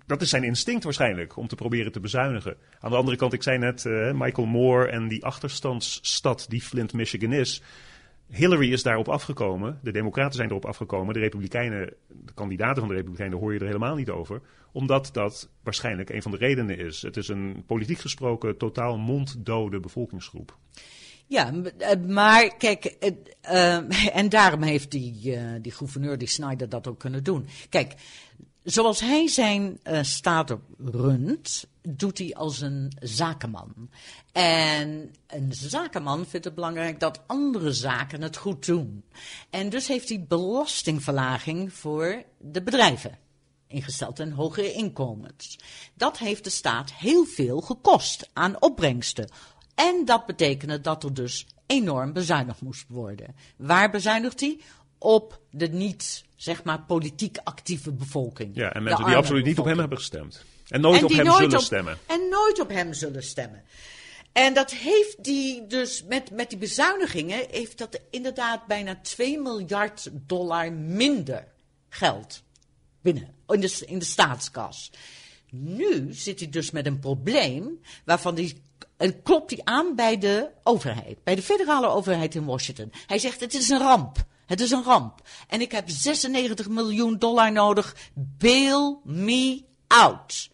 dat 0.06 0.22
is 0.22 0.30
zijn 0.30 0.44
instinct 0.44 0.84
waarschijnlijk, 0.84 1.38
om 1.38 1.48
te 1.48 1.56
proberen 1.56 1.92
te 1.92 2.00
bezuinigen. 2.00 2.56
Aan 2.80 2.92
de 2.92 2.98
andere 2.98 3.18
kant, 3.18 3.34
ik 3.34 3.44
zei 3.44 3.58
net, 3.58 3.86
eh, 3.86 4.12
Michael 4.14 4.48
Moore 4.48 4.88
en 4.88 5.08
die 5.08 5.26
achterstandsstad 5.26 6.46
die 6.50 6.62
Flint, 6.62 6.94
Michigan 6.94 7.34
is. 7.34 7.62
Hillary 8.32 8.72
is 8.72 8.84
daarop 8.84 9.10
afgekomen. 9.10 9.80
De 9.84 9.92
Democraten 9.92 10.36
zijn 10.36 10.50
erop 10.50 10.66
afgekomen. 10.66 11.14
De 11.14 11.20
Republikeinen, 11.20 11.94
de 12.08 12.34
kandidaten 12.34 12.80
van 12.80 12.88
de 12.88 12.96
Republikeinen, 12.96 13.40
hoor 13.40 13.54
je 13.54 13.60
er 13.60 13.66
helemaal 13.66 13.96
niet 13.96 14.10
over. 14.10 14.42
Omdat 14.72 15.10
dat 15.14 15.50
waarschijnlijk 15.64 16.10
een 16.10 16.22
van 16.22 16.32
de 16.32 16.38
redenen 16.38 16.78
is. 16.78 17.02
Het 17.02 17.18
is 17.18 17.28
een 17.28 17.64
politiek 17.66 18.00
gesproken 18.00 18.58
totaal 18.58 18.98
monddode 18.98 19.80
bevolkingsgroep. 19.80 20.58
Ja, 21.28 21.54
eh, 21.78 22.00
maar 22.08 22.58
kijk, 22.58 22.96
het, 23.00 23.36
eh, 23.42 24.16
en 24.20 24.30
daarom 24.30 24.62
heeft 24.62 24.92
die, 24.92 25.36
eh, 25.36 25.62
die 25.62 25.72
gouverneur, 25.72 26.18
die 26.18 26.28
Snyder, 26.28 26.70
dat 26.70 26.88
ook 26.88 27.00
kunnen 27.00 27.24
doen. 27.24 27.48
Kijk, 27.70 27.94
zoals 28.64 29.00
hij 29.00 29.28
zijn 29.28 29.80
eh 29.84 30.04
staat 30.04 30.58
runt, 30.78 31.68
doet 31.82 32.18
hij 32.18 32.34
als 32.34 32.62
een 32.62 32.92
zakenman. 33.00 33.90
En 34.32 35.16
een 35.28 35.54
zakenman 35.54 36.26
vindt 36.26 36.46
het 36.46 36.56
belangrijk 36.56 37.00
dat 37.00 37.22
andere 37.28 37.74
zaken 37.74 38.22
het 38.22 38.38
goed 38.38 38.66
doen. 38.66 39.04
En 39.50 39.70
dus 39.70 39.88
heeft 39.88 40.10
hij 40.10 40.26
belastingverlaging 40.28 41.74
voor 41.74 42.24
de 42.38 42.62
bedrijven 42.62 43.18
ingesteld 43.68 44.20
en 44.20 44.32
hogere 44.32 44.74
inkomens. 44.74 45.60
Dat 45.94 46.18
heeft 46.18 46.44
de 46.44 46.50
staat 46.50 46.94
heel 46.94 47.26
veel 47.26 47.62
gekost 47.62 48.30
aan 48.34 48.62
opbrengsten. 48.62 49.30
En 49.76 50.06
dat 50.06 50.26
betekende 50.26 50.82
dat 50.82 51.04
er 51.04 51.14
dus 51.14 51.48
enorm 51.66 52.14
bezuinigd 52.14 52.62
moest 52.62 52.86
worden. 52.88 53.36
Waar 53.58 53.92
bezuinigt 53.92 54.40
hij? 54.40 54.60
Op 55.04 55.40
de 55.52 55.68
niet, 55.68 56.24
zeg 56.36 56.64
maar, 56.64 56.82
politiek 56.82 57.38
actieve 57.44 57.92
bevolking. 57.92 58.56
Ja, 58.56 58.74
en 58.74 58.84
mensen 58.84 59.06
die 59.06 59.16
absoluut 59.16 59.46
niet 59.46 59.60
op 59.60 59.66
hem 59.66 59.80
hebben 59.80 59.98
gestemd. 59.98 60.46
En 60.68 60.82
nooit 60.82 60.98
En 60.98 61.04
op 61.04 61.10
die 61.10 61.18
hem 61.18 61.28
nooit 61.28 61.40
zullen 61.40 61.58
op- 61.58 61.64
stemmen. 61.64 61.98
En 62.08 62.30
nooit 62.30 62.60
op 62.60 62.70
hem 62.70 62.94
zullen 62.94 63.24
stemmen. 63.24 63.64
En 64.32 64.54
dat 64.54 64.72
heeft 64.72 65.24
die 65.24 65.68
dus 65.68 66.04
met, 66.04 66.32
met 66.32 66.50
die 66.50 66.58
bezuinigingen, 66.58 67.46
heeft 67.52 67.78
dat 67.78 68.00
inderdaad 68.10 68.68
bijna 68.68 69.00
2 69.02 69.40
miljard 69.40 70.10
dollar 70.12 70.74
minder 70.74 71.48
geld 71.90 72.44
binnen 73.02 73.36
in 73.48 73.60
de, 73.60 73.84
in 73.86 74.00
de 74.00 74.06
staatskas. 74.06 74.92
Nu 75.50 76.14
zit 76.14 76.40
hij 76.40 76.50
dus 76.50 76.72
met 76.72 76.86
een 76.86 77.00
probleem 77.00 77.80
waarvan 78.06 78.36
hij. 78.36 78.58
En 78.98 79.22
klopt 79.22 79.52
hij 79.52 79.62
aan 79.64 79.96
bij 79.96 80.18
de 80.18 80.50
overheid, 80.64 81.24
bij 81.24 81.36
de 81.36 81.42
federale 81.42 81.88
overheid 81.88 82.36
in 82.36 82.46
Washington. 82.46 82.92
Hij 83.08 83.20
zegt: 83.20 83.40
Het 83.40 83.54
is 83.54 83.70
een 83.70 83.80
ramp. 83.80 84.30
Het 84.52 84.60
is 84.60 84.72
een 84.72 84.84
ramp. 84.84 85.22
En 85.48 85.62
ik 85.62 85.72
heb 85.72 85.90
96 85.90 86.70
miljoen 86.70 87.18
dollar 87.18 87.52
nodig. 87.52 87.96
Bail 88.14 89.02
me 89.04 89.64
out. 89.88 90.50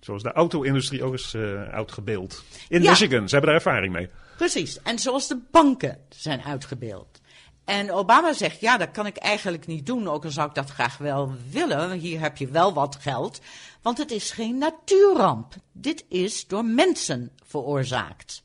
Zoals 0.00 0.22
de 0.22 0.32
auto-industrie 0.32 1.02
ook 1.02 1.14
is 1.14 1.34
eh 1.34 1.62
uitgebeeld. 1.62 2.44
In 2.68 2.82
Ja. 2.82 2.90
Michigan, 2.90 3.28
ze 3.28 3.34
hebben 3.34 3.52
daar 3.54 3.64
ervaring 3.64 3.92
mee. 3.92 4.08
Precies. 4.36 4.82
En 4.82 4.98
zoals 4.98 5.28
de 5.28 5.38
banken 5.50 5.98
zijn 6.08 6.42
uitgebeeld. 6.42 7.20
En 7.64 7.92
Obama 7.92 8.32
zegt, 8.32 8.60
ja, 8.60 8.76
dat 8.76 8.90
kan 8.90 9.06
ik 9.06 9.16
eigenlijk 9.16 9.66
niet 9.66 9.86
doen, 9.86 10.08
ook 10.08 10.24
al 10.24 10.30
zou 10.30 10.48
ik 10.48 10.54
dat 10.54 10.70
graag 10.70 10.98
wel 10.98 11.34
willen. 11.50 11.90
Hier 11.92 12.20
heb 12.20 12.36
je 12.36 12.48
wel 12.48 12.72
wat 12.72 12.96
geld, 13.00 13.40
want 13.82 13.98
het 13.98 14.10
is 14.10 14.30
geen 14.30 14.58
natuurramp. 14.58 15.54
Dit 15.72 16.04
is 16.08 16.46
door 16.46 16.64
mensen 16.64 17.30
veroorzaakt. 17.46 18.42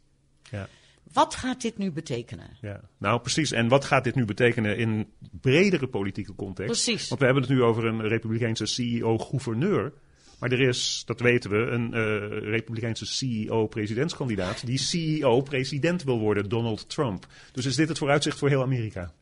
Ja. 0.52 0.68
Wat 1.16 1.36
gaat 1.36 1.62
dit 1.62 1.78
nu 1.78 1.92
betekenen? 1.92 2.58
Ja, 2.62 2.82
nou 2.98 3.22
precies. 3.22 3.52
En 3.52 3.68
wat 3.68 3.86
gaat 3.86 4.04
dit 4.04 4.16
nu 4.16 4.26
betekenen 4.26 4.78
in 4.78 5.08
bredere 5.42 5.88
politieke 5.88 6.36
context? 6.36 6.84
Precies. 6.84 7.08
Want 7.08 7.20
we 7.20 7.26
hebben 7.26 7.44
het 7.44 7.54
nu 7.54 7.64
over 7.64 7.86
een 7.86 8.02
Republikeinse 8.02 8.66
CEO-gouverneur. 8.66 9.94
Maar 10.40 10.52
er 10.52 10.62
is, 10.62 11.04
dat 11.06 11.20
weten 11.20 11.50
we, 11.50 11.58
een 11.58 11.88
uh, 11.88 12.50
Republikeinse 12.50 13.06
CEO-presidentskandidaat 13.06 14.66
die 14.66 14.78
CEO-president 14.78 16.04
wil 16.04 16.20
worden, 16.20 16.50
Donald 16.50 16.90
Trump. 16.90 17.28
Dus 17.52 17.66
is 17.66 17.76
dit 17.76 17.90
het 17.90 17.98
vooruitzicht 17.98 18.38
voor 18.38 18.50
heel 18.50 18.62
Amerika? 18.62 19.14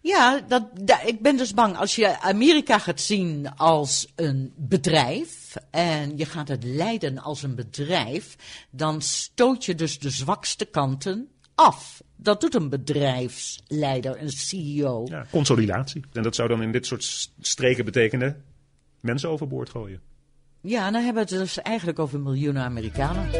Ja, 0.00 0.40
dat, 0.48 0.68
dat, 0.80 1.00
ik 1.04 1.20
ben 1.20 1.36
dus 1.36 1.54
bang. 1.54 1.76
Als 1.76 1.96
je 1.96 2.20
Amerika 2.20 2.78
gaat 2.78 3.00
zien 3.00 3.56
als 3.56 4.12
een 4.14 4.52
bedrijf 4.56 5.56
en 5.70 6.16
je 6.16 6.24
gaat 6.24 6.48
het 6.48 6.64
leiden 6.64 7.18
als 7.18 7.42
een 7.42 7.54
bedrijf, 7.54 8.36
dan 8.70 9.02
stoot 9.02 9.64
je 9.64 9.74
dus 9.74 9.98
de 9.98 10.10
zwakste 10.10 10.64
kanten 10.64 11.28
af. 11.54 12.02
Dat 12.16 12.40
doet 12.40 12.54
een 12.54 12.68
bedrijfsleider, 12.68 14.22
een 14.22 14.30
CEO. 14.30 15.06
Ja, 15.08 15.26
consolidatie. 15.30 16.04
En 16.12 16.22
dat 16.22 16.34
zou 16.34 16.48
dan 16.48 16.62
in 16.62 16.72
dit 16.72 16.86
soort 16.86 17.30
streken 17.40 17.84
betekenen 17.84 18.44
mensen 19.00 19.28
overboord 19.28 19.70
gooien. 19.70 20.00
Ja, 20.60 20.90
dan 20.90 21.02
hebben 21.02 21.26
we 21.26 21.34
het 21.34 21.40
dus 21.40 21.62
eigenlijk 21.62 21.98
over 21.98 22.20
miljoenen 22.20 22.62
Amerikanen. 22.62 23.30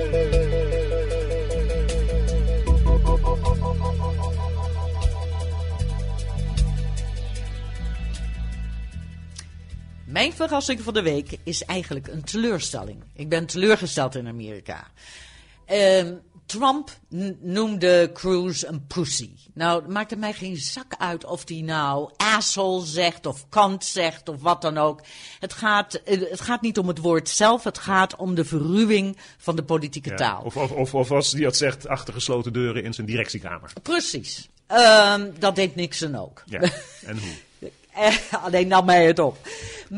Mijn 10.06 10.32
verrassing 10.32 10.80
van 10.80 10.94
de 10.94 11.02
week 11.02 11.38
is 11.44 11.64
eigenlijk 11.64 12.08
een 12.08 12.22
teleurstelling. 12.22 13.04
Ik 13.14 13.28
ben 13.28 13.46
teleurgesteld 13.46 14.14
in 14.14 14.28
Amerika. 14.28 14.86
Um, 15.72 16.20
Trump 16.46 16.90
noemde 17.40 18.10
Cruz 18.12 18.62
een 18.62 18.86
pussy. 18.86 19.30
Nou, 19.54 19.82
het 19.82 19.90
maakt 19.90 20.12
er 20.12 20.18
mij 20.18 20.32
geen 20.32 20.56
zak 20.56 20.94
uit 20.98 21.24
of 21.24 21.48
hij 21.48 21.60
nou 21.60 22.10
asshole 22.16 22.84
zegt 22.84 23.26
of 23.26 23.48
kant 23.48 23.84
zegt 23.84 24.28
of 24.28 24.40
wat 24.40 24.62
dan 24.62 24.78
ook. 24.78 25.00
Het 25.40 25.52
gaat, 25.52 25.94
eh, 25.94 26.20
het 26.30 26.40
gaat 26.40 26.62
niet 26.62 26.78
om 26.78 26.88
het 26.88 26.98
woord 26.98 27.28
zelf, 27.28 27.64
het 27.64 27.78
gaat 27.78 28.16
om 28.16 28.34
de 28.34 28.44
verruwing 28.44 29.16
van 29.38 29.56
de 29.56 29.62
politieke 29.62 30.14
taal. 30.14 30.42
Of, 30.42 30.56
of, 30.56 30.94
of, 30.94 31.10
als 31.10 31.32
hij 31.32 31.40
dat 31.40 31.56
zegt 31.56 31.88
achter 31.88 32.14
gesloten 32.14 32.52
deuren 32.52 32.84
in 32.84 32.94
zijn 32.94 33.06
directiekamer. 33.06 33.72
Precies. 33.82 34.48
Um, 34.68 35.34
dat 35.38 35.56
deed 35.56 35.74
Nixon 35.74 36.16
ook. 36.16 36.42
Ja, 36.46 36.60
en 37.04 37.18
hoe? 37.18 37.70
alleen 38.44 38.68
nam 38.68 38.84
mij 38.84 39.06
het 39.06 39.18
op. 39.18 39.38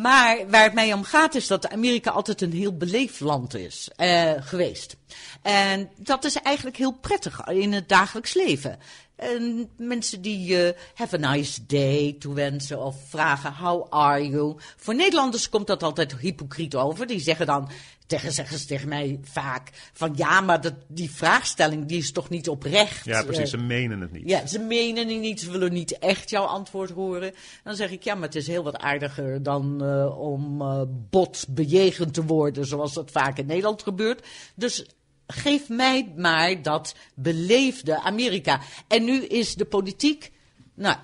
Maar 0.02 0.50
waar 0.50 0.62
het 0.62 0.74
mij 0.74 0.92
om 0.92 1.04
gaat 1.04 1.34
is 1.34 1.46
dat 1.46 1.68
Amerika 1.68 2.10
altijd 2.10 2.40
een 2.42 2.52
heel 2.52 2.76
beleefd 2.76 3.20
land 3.20 3.54
is 3.54 3.90
uh, 3.96 4.32
geweest. 4.38 4.96
En 5.42 5.90
dat 5.96 6.24
is 6.24 6.34
eigenlijk 6.36 6.76
heel 6.76 6.92
prettig 6.92 7.46
in 7.46 7.72
het 7.72 7.88
dagelijks 7.88 8.34
leven. 8.34 8.78
En 9.16 9.70
mensen 9.76 10.20
die 10.20 10.66
uh, 10.66 10.70
have 10.94 11.24
a 11.24 11.32
nice 11.32 11.66
day 11.66 12.16
toewensen 12.18 12.78
of 12.82 12.96
vragen 13.08 13.54
how 13.54 13.86
are 13.88 14.28
you. 14.28 14.56
Voor 14.76 14.94
Nederlanders 14.94 15.48
komt 15.48 15.66
dat 15.66 15.82
altijd 15.82 16.16
hypocriet 16.16 16.74
over. 16.74 17.06
Die 17.06 17.20
zeggen 17.20 17.46
dan, 17.46 17.68
tegen, 18.06 18.32
zeggen 18.32 18.58
ze 18.58 18.66
tegen 18.66 18.88
mij 18.88 19.18
vaak 19.22 19.70
van 19.92 20.12
ja, 20.16 20.40
maar 20.40 20.60
dat, 20.60 20.74
die 20.88 21.10
vraagstelling 21.10 21.86
die 21.86 21.98
is 21.98 22.12
toch 22.12 22.28
niet 22.28 22.48
oprecht. 22.48 23.04
Ja, 23.04 23.22
precies, 23.22 23.50
ze 23.50 23.56
menen 23.56 24.00
het 24.00 24.12
niet. 24.12 24.28
Ja, 24.28 24.46
ze 24.46 24.58
menen 24.58 25.08
het 25.08 25.20
niet, 25.20 25.40
ze 25.40 25.50
willen 25.50 25.72
niet 25.72 25.98
echt 25.98 26.30
jouw 26.30 26.44
antwoord 26.44 26.90
horen. 26.90 27.32
Dan 27.64 27.74
zeg 27.74 27.90
ik 27.90 28.02
ja, 28.02 28.14
maar 28.14 28.22
het 28.22 28.36
is 28.36 28.46
heel 28.46 28.62
wat 28.62 28.76
aardiger 28.76 29.42
dan 29.42 29.84
uh, 29.84 30.18
om 30.18 30.62
bot 31.10 31.46
bejegend 31.48 32.14
te 32.14 32.24
worden, 32.24 32.66
zoals 32.66 32.92
dat 32.92 33.10
vaak 33.10 33.38
in 33.38 33.46
Nederland 33.46 33.82
gebeurt. 33.82 34.26
Dus 34.54 34.84
geef 35.26 35.68
mij 35.68 36.12
maar 36.16 36.62
dat 36.62 36.94
beleefde 37.14 38.00
Amerika. 38.00 38.60
En 38.88 39.04
nu 39.04 39.24
is 39.24 39.54
de 39.54 39.64
politiek, 39.64 40.32
nou, 40.74 40.96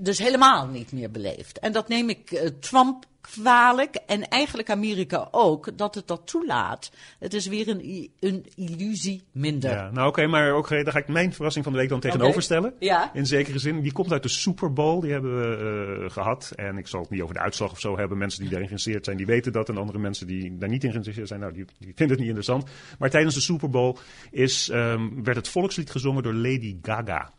dus 0.00 0.18
helemaal 0.18 0.66
niet 0.66 0.92
meer 0.92 1.10
beleefd. 1.10 1.58
En 1.58 1.72
dat 1.72 1.88
neem 1.88 2.08
ik 2.08 2.30
uh, 2.30 2.40
Trump 2.60 3.08
kwalijk 3.20 3.94
en 4.06 4.28
eigenlijk 4.28 4.70
Amerika 4.70 5.28
ook 5.30 5.78
dat 5.78 5.94
het 5.94 6.08
dat 6.08 6.26
toelaat. 6.26 6.90
Het 7.18 7.34
is 7.34 7.46
weer 7.46 7.68
een, 7.68 8.10
een 8.20 8.46
illusie 8.54 9.22
minder. 9.32 9.70
Ja, 9.70 9.90
nou 9.90 10.08
oké, 10.08 10.26
maar 10.26 10.52
ook, 10.52 10.68
daar 10.68 10.92
ga 10.92 10.98
ik 10.98 11.08
mijn 11.08 11.32
verrassing 11.32 11.64
van 11.64 11.72
de 11.72 11.78
week 11.78 11.88
dan 11.88 12.00
tegenover 12.00 12.42
stellen. 12.42 12.74
Ja. 12.78 13.14
In 13.14 13.26
zekere 13.26 13.58
zin, 13.58 13.80
die 13.80 13.92
komt 13.92 14.12
uit 14.12 14.22
de 14.22 14.28
Super 14.28 14.72
Bowl, 14.72 15.00
die 15.00 15.12
hebben 15.12 15.40
we 15.40 16.00
uh, 16.02 16.10
gehad. 16.10 16.52
En 16.54 16.78
ik 16.78 16.86
zal 16.86 17.00
het 17.00 17.10
niet 17.10 17.22
over 17.22 17.34
de 17.34 17.40
uitslag 17.40 17.70
of 17.70 17.80
zo 17.80 17.96
hebben. 17.96 18.18
Mensen 18.18 18.40
die 18.40 18.50
daarin 18.50 18.68
geïnteresseerd 18.68 19.04
zijn, 19.04 19.16
die 19.16 19.26
weten 19.26 19.52
dat. 19.52 19.68
En 19.68 19.76
andere 19.76 19.98
mensen 19.98 20.26
die 20.26 20.58
daar 20.58 20.68
niet 20.68 20.84
in 20.84 20.90
geïnteresseerd 20.90 21.28
zijn, 21.28 21.40
nou, 21.40 21.52
die, 21.52 21.64
die 21.78 21.92
vinden 21.94 22.08
het 22.08 22.18
niet 22.18 22.36
interessant. 22.36 22.70
Maar 22.98 23.10
tijdens 23.10 23.34
de 23.34 23.40
Super 23.40 23.70
Bowl 23.70 23.96
is, 24.30 24.68
um, 24.72 25.24
werd 25.24 25.36
het 25.36 25.48
volkslied 25.48 25.90
gezongen 25.90 26.22
door 26.22 26.34
Lady 26.34 26.78
Gaga. 26.82 27.32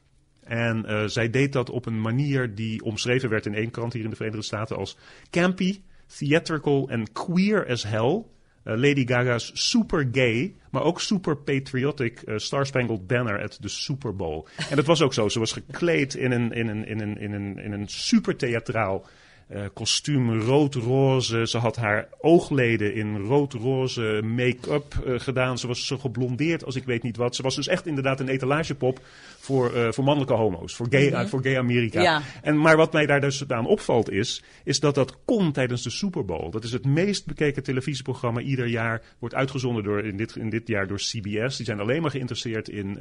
En 0.52 0.86
uh, 0.88 1.04
zij 1.06 1.30
deed 1.30 1.54
dat 1.54 1.70
op 1.70 1.86
een 1.86 2.02
manier 2.02 2.56
die 2.56 2.84
omschreven 2.84 3.30
werd 3.30 3.46
in 3.46 3.54
één 3.54 3.72
krant 3.72 3.94
hier 3.94 4.04
in 4.04 4.10
de 4.10 4.16
Verenigde 4.16 4.46
Staten 4.46 4.78
als 4.78 4.98
campy, 5.30 5.82
theatrical 6.18 6.90
en 6.90 7.12
queer 7.12 7.68
as 7.68 7.84
hell. 7.84 8.24
Uh, 8.64 8.78
Lady 8.78 9.08
Gaga's 9.08 9.52
super 9.54 10.10
gay, 10.12 10.56
maar 10.72 10.84
ook 10.84 11.02
super 11.02 11.38
patriotic 11.38 12.22
uh, 12.26 12.38
Star 12.38 12.66
Spangled 12.66 13.08
Banner 13.08 13.42
at 13.44 13.58
de 13.62 13.68
Super 13.68 14.16
Bowl. 14.16 14.46
En 14.70 14.76
dat 14.76 14.86
was 14.86 15.02
ook 15.02 15.14
zo. 15.14 15.30
Ze 15.30 15.40
was 15.40 15.52
gekleed 15.52 16.16
in 16.16 16.32
een, 16.32 16.52
in 16.52 16.68
een, 16.68 16.88
in 16.88 17.00
een, 17.00 17.18
in 17.18 17.34
een, 17.34 17.58
in 17.58 17.72
een 17.72 17.88
super 17.88 18.36
theatraal 18.36 19.06
uh, 19.54 19.66
kostuum 19.74 20.42
rood-roze. 20.42 21.48
Ze 21.48 21.58
had 21.58 21.76
haar 21.76 22.08
oogleden 22.20 22.94
in 22.96 23.18
rood-roze 23.18 24.22
make-up 24.24 25.04
uh, 25.06 25.20
gedaan. 25.20 25.58
Ze 25.58 25.68
was 25.68 25.88
zo 25.88 25.98
geblondeerd 25.98 26.66
als 26.66 26.76
ik 26.76 26.84
weet 26.84 27.04
niet 27.04 27.18
wat. 27.18 27.36
Ze 27.36 27.42
was 27.42 27.56
dus 27.56 27.68
echt 27.68 27.86
inderdaad 27.86 28.20
een 28.20 28.28
etalagepop 28.28 29.00
voor, 29.40 29.76
uh, 29.76 29.92
voor 29.92 30.04
mannelijke 30.04 30.34
homo's. 30.34 30.76
Voor 30.76 30.88
gay, 30.90 31.08
mm 31.08 31.14
-hmm. 31.14 31.28
voor 31.28 31.42
gay 31.44 31.58
Amerika. 31.58 32.02
Ja. 32.02 32.22
En, 32.42 32.58
maar 32.58 32.78
wat 32.78 32.94
mij 32.94 33.06
daar 33.06 33.22
dus 33.22 33.48
aan 33.48 33.68
opvalt 33.68 34.12
is, 34.12 34.44
is 34.64 34.80
dat 34.80 34.96
dat 34.96 35.18
kon 35.26 35.52
tijdens 35.52 35.84
de 35.84 35.90
Super 35.90 36.26
Bowl. 36.26 36.50
Dat 36.50 36.64
is 36.64 36.72
het 36.72 36.86
meest 36.86 37.26
bekeken 37.26 37.64
televisieprogramma 37.64 38.40
ieder 38.40 38.68
jaar. 38.68 39.02
Wordt 39.20 39.36
uitgezonden 39.36 39.84
door, 39.84 40.06
in, 40.06 40.18
dit, 40.18 40.36
in 40.36 40.50
dit 40.50 40.68
jaar 40.68 40.88
door 40.88 40.98
CBS. 40.98 41.58
Die 41.58 41.66
zijn 41.66 41.80
alleen 41.80 42.02
maar 42.02 42.12
geïnteresseerd 42.12 42.70
in, 42.70 43.00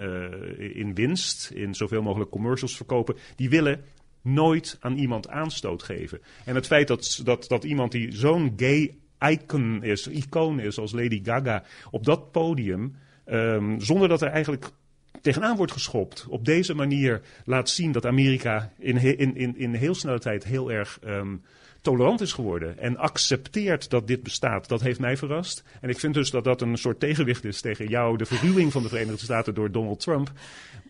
in 0.75 0.95
winst. 0.95 1.51
In 1.55 1.75
zoveel 1.75 2.03
mogelijk 2.03 2.31
commercials 2.31 2.77
verkopen. 2.77 3.17
Die 3.37 3.51
willen 3.51 3.81
nooit 4.23 4.77
aan 4.81 4.97
iemand 4.97 5.29
aanstoot 5.29 5.83
geven. 5.83 6.21
En 6.45 6.55
het 6.55 6.67
feit 6.67 6.89
dat, 6.89 7.21
dat, 7.25 7.49
dat 7.49 7.65
iemand 7.65 7.93
die 7.93 8.13
zo'n 8.13 8.53
gay 8.57 8.95
icon 9.19 9.83
is, 9.83 10.07
icoon 10.07 10.61
is 10.61 10.79
als 10.79 10.93
Lady 10.93 11.21
Gaga, 11.25 11.65
op 11.91 12.05
dat 12.05 12.33
podium, 12.33 12.97
um, 13.27 13.81
zonder 13.81 14.09
dat 14.09 14.23
er 14.23 14.29
eigenlijk 14.29 14.71
tegenaan 15.21 15.57
wordt 15.57 15.73
geschopt, 15.73 16.27
op 16.29 16.45
deze 16.45 16.75
manier 16.75 17.21
laat 17.45 17.69
zien 17.69 17.93
dat 17.93 18.07
Amerika 18.07 18.73
in, 18.79 18.97
in, 18.97 19.37
in, 19.37 19.57
in 19.57 19.75
heel 19.75 19.95
snelle 19.95 20.19
tijd 20.19 20.45
heel 20.45 20.73
erg 20.73 20.99
um, 21.07 21.43
tolerant 21.81 22.21
is 22.21 22.33
geworden 22.33 22.79
en 22.79 22.97
accepteert 22.97 23.91
dat 23.91 24.07
dit 24.07 24.23
bestaat, 24.23 24.69
dat 24.69 24.81
heeft 24.81 25.01
mij 25.01 25.17
verrast. 25.17 25.63
En 25.81 25.89
ik 25.89 25.99
vind 25.99 26.15
dus 26.15 26.31
dat 26.31 26.45
dat 26.45 26.61
een 26.61 26.77
soort 26.77 27.01
tegenwicht 27.01 27.45
is 27.45 27.61
tegen 27.61 27.89
jou, 27.89 28.17
de 28.17 28.27
verruwing 28.27 28.73
van 28.73 28.83
de 28.83 28.89
Verenigde 28.89 29.25
Staten 29.25 29.55
door 29.55 29.71
Donald 29.71 30.01
Trump. 30.01 30.33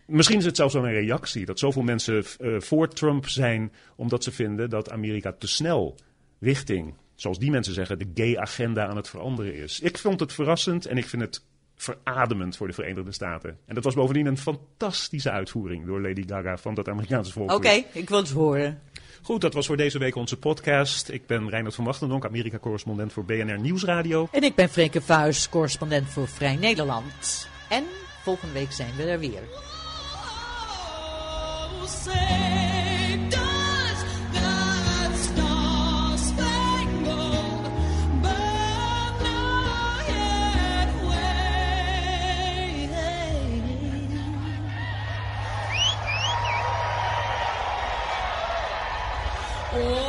Misschien 0.05 0.37
is 0.37 0.45
het 0.45 0.55
zelfs 0.55 0.73
wel 0.73 0.85
een 0.85 0.93
reactie 0.93 1.45
dat 1.45 1.59
zoveel 1.59 1.81
mensen 1.81 2.23
uh, 2.39 2.59
voor 2.59 2.87
Trump 2.87 3.27
zijn 3.27 3.71
omdat 3.95 4.23
ze 4.23 4.31
vinden 4.31 4.69
dat 4.69 4.91
Amerika 4.91 5.33
te 5.39 5.47
snel 5.47 5.95
richting, 6.39 6.93
zoals 7.15 7.39
die 7.39 7.51
mensen 7.51 7.73
zeggen, 7.73 7.99
de 7.99 8.11
gay 8.13 8.37
agenda 8.37 8.87
aan 8.87 8.95
het 8.95 9.09
veranderen 9.09 9.55
is. 9.55 9.79
Ik 9.79 9.97
vond 9.97 10.19
het 10.19 10.33
verrassend 10.33 10.85
en 10.85 10.97
ik 10.97 11.05
vind 11.05 11.21
het 11.21 11.43
verademend 11.75 12.57
voor 12.57 12.67
de 12.67 12.73
Verenigde 12.73 13.11
Staten. 13.11 13.57
En 13.65 13.75
dat 13.75 13.83
was 13.83 13.93
bovendien 13.93 14.25
een 14.25 14.37
fantastische 14.37 15.31
uitvoering 15.31 15.85
door 15.85 16.01
Lady 16.01 16.23
Gaga 16.27 16.57
van 16.57 16.73
dat 16.73 16.89
Amerikaanse 16.89 17.31
volk. 17.31 17.51
Oké, 17.51 17.83
ik 17.93 18.09
wil 18.09 18.17
het 18.17 18.31
horen. 18.31 18.81
Goed, 19.23 19.41
dat 19.41 19.53
was 19.53 19.65
voor 19.65 19.77
deze 19.77 19.97
week 19.97 20.15
onze 20.15 20.37
podcast. 20.37 21.09
Ik 21.09 21.27
ben 21.27 21.49
Reinhard 21.49 21.75
van 21.75 21.85
Wachtendonk, 21.85 22.25
Amerika-correspondent 22.25 23.13
voor 23.13 23.25
BNR 23.25 23.59
Nieuwsradio. 23.59 24.27
En 24.31 24.43
ik 24.43 24.55
ben 24.55 24.69
Freke 24.69 25.01
Vuis, 25.01 25.49
correspondent 25.49 26.09
voor 26.09 26.27
Vrij 26.27 26.55
Nederland. 26.55 27.47
En 27.69 27.83
volgende 28.23 28.53
week 28.53 28.71
zijn 28.71 28.95
we 28.97 29.03
er 29.03 29.19
weer. 29.19 29.41
Oh. 49.73 50.00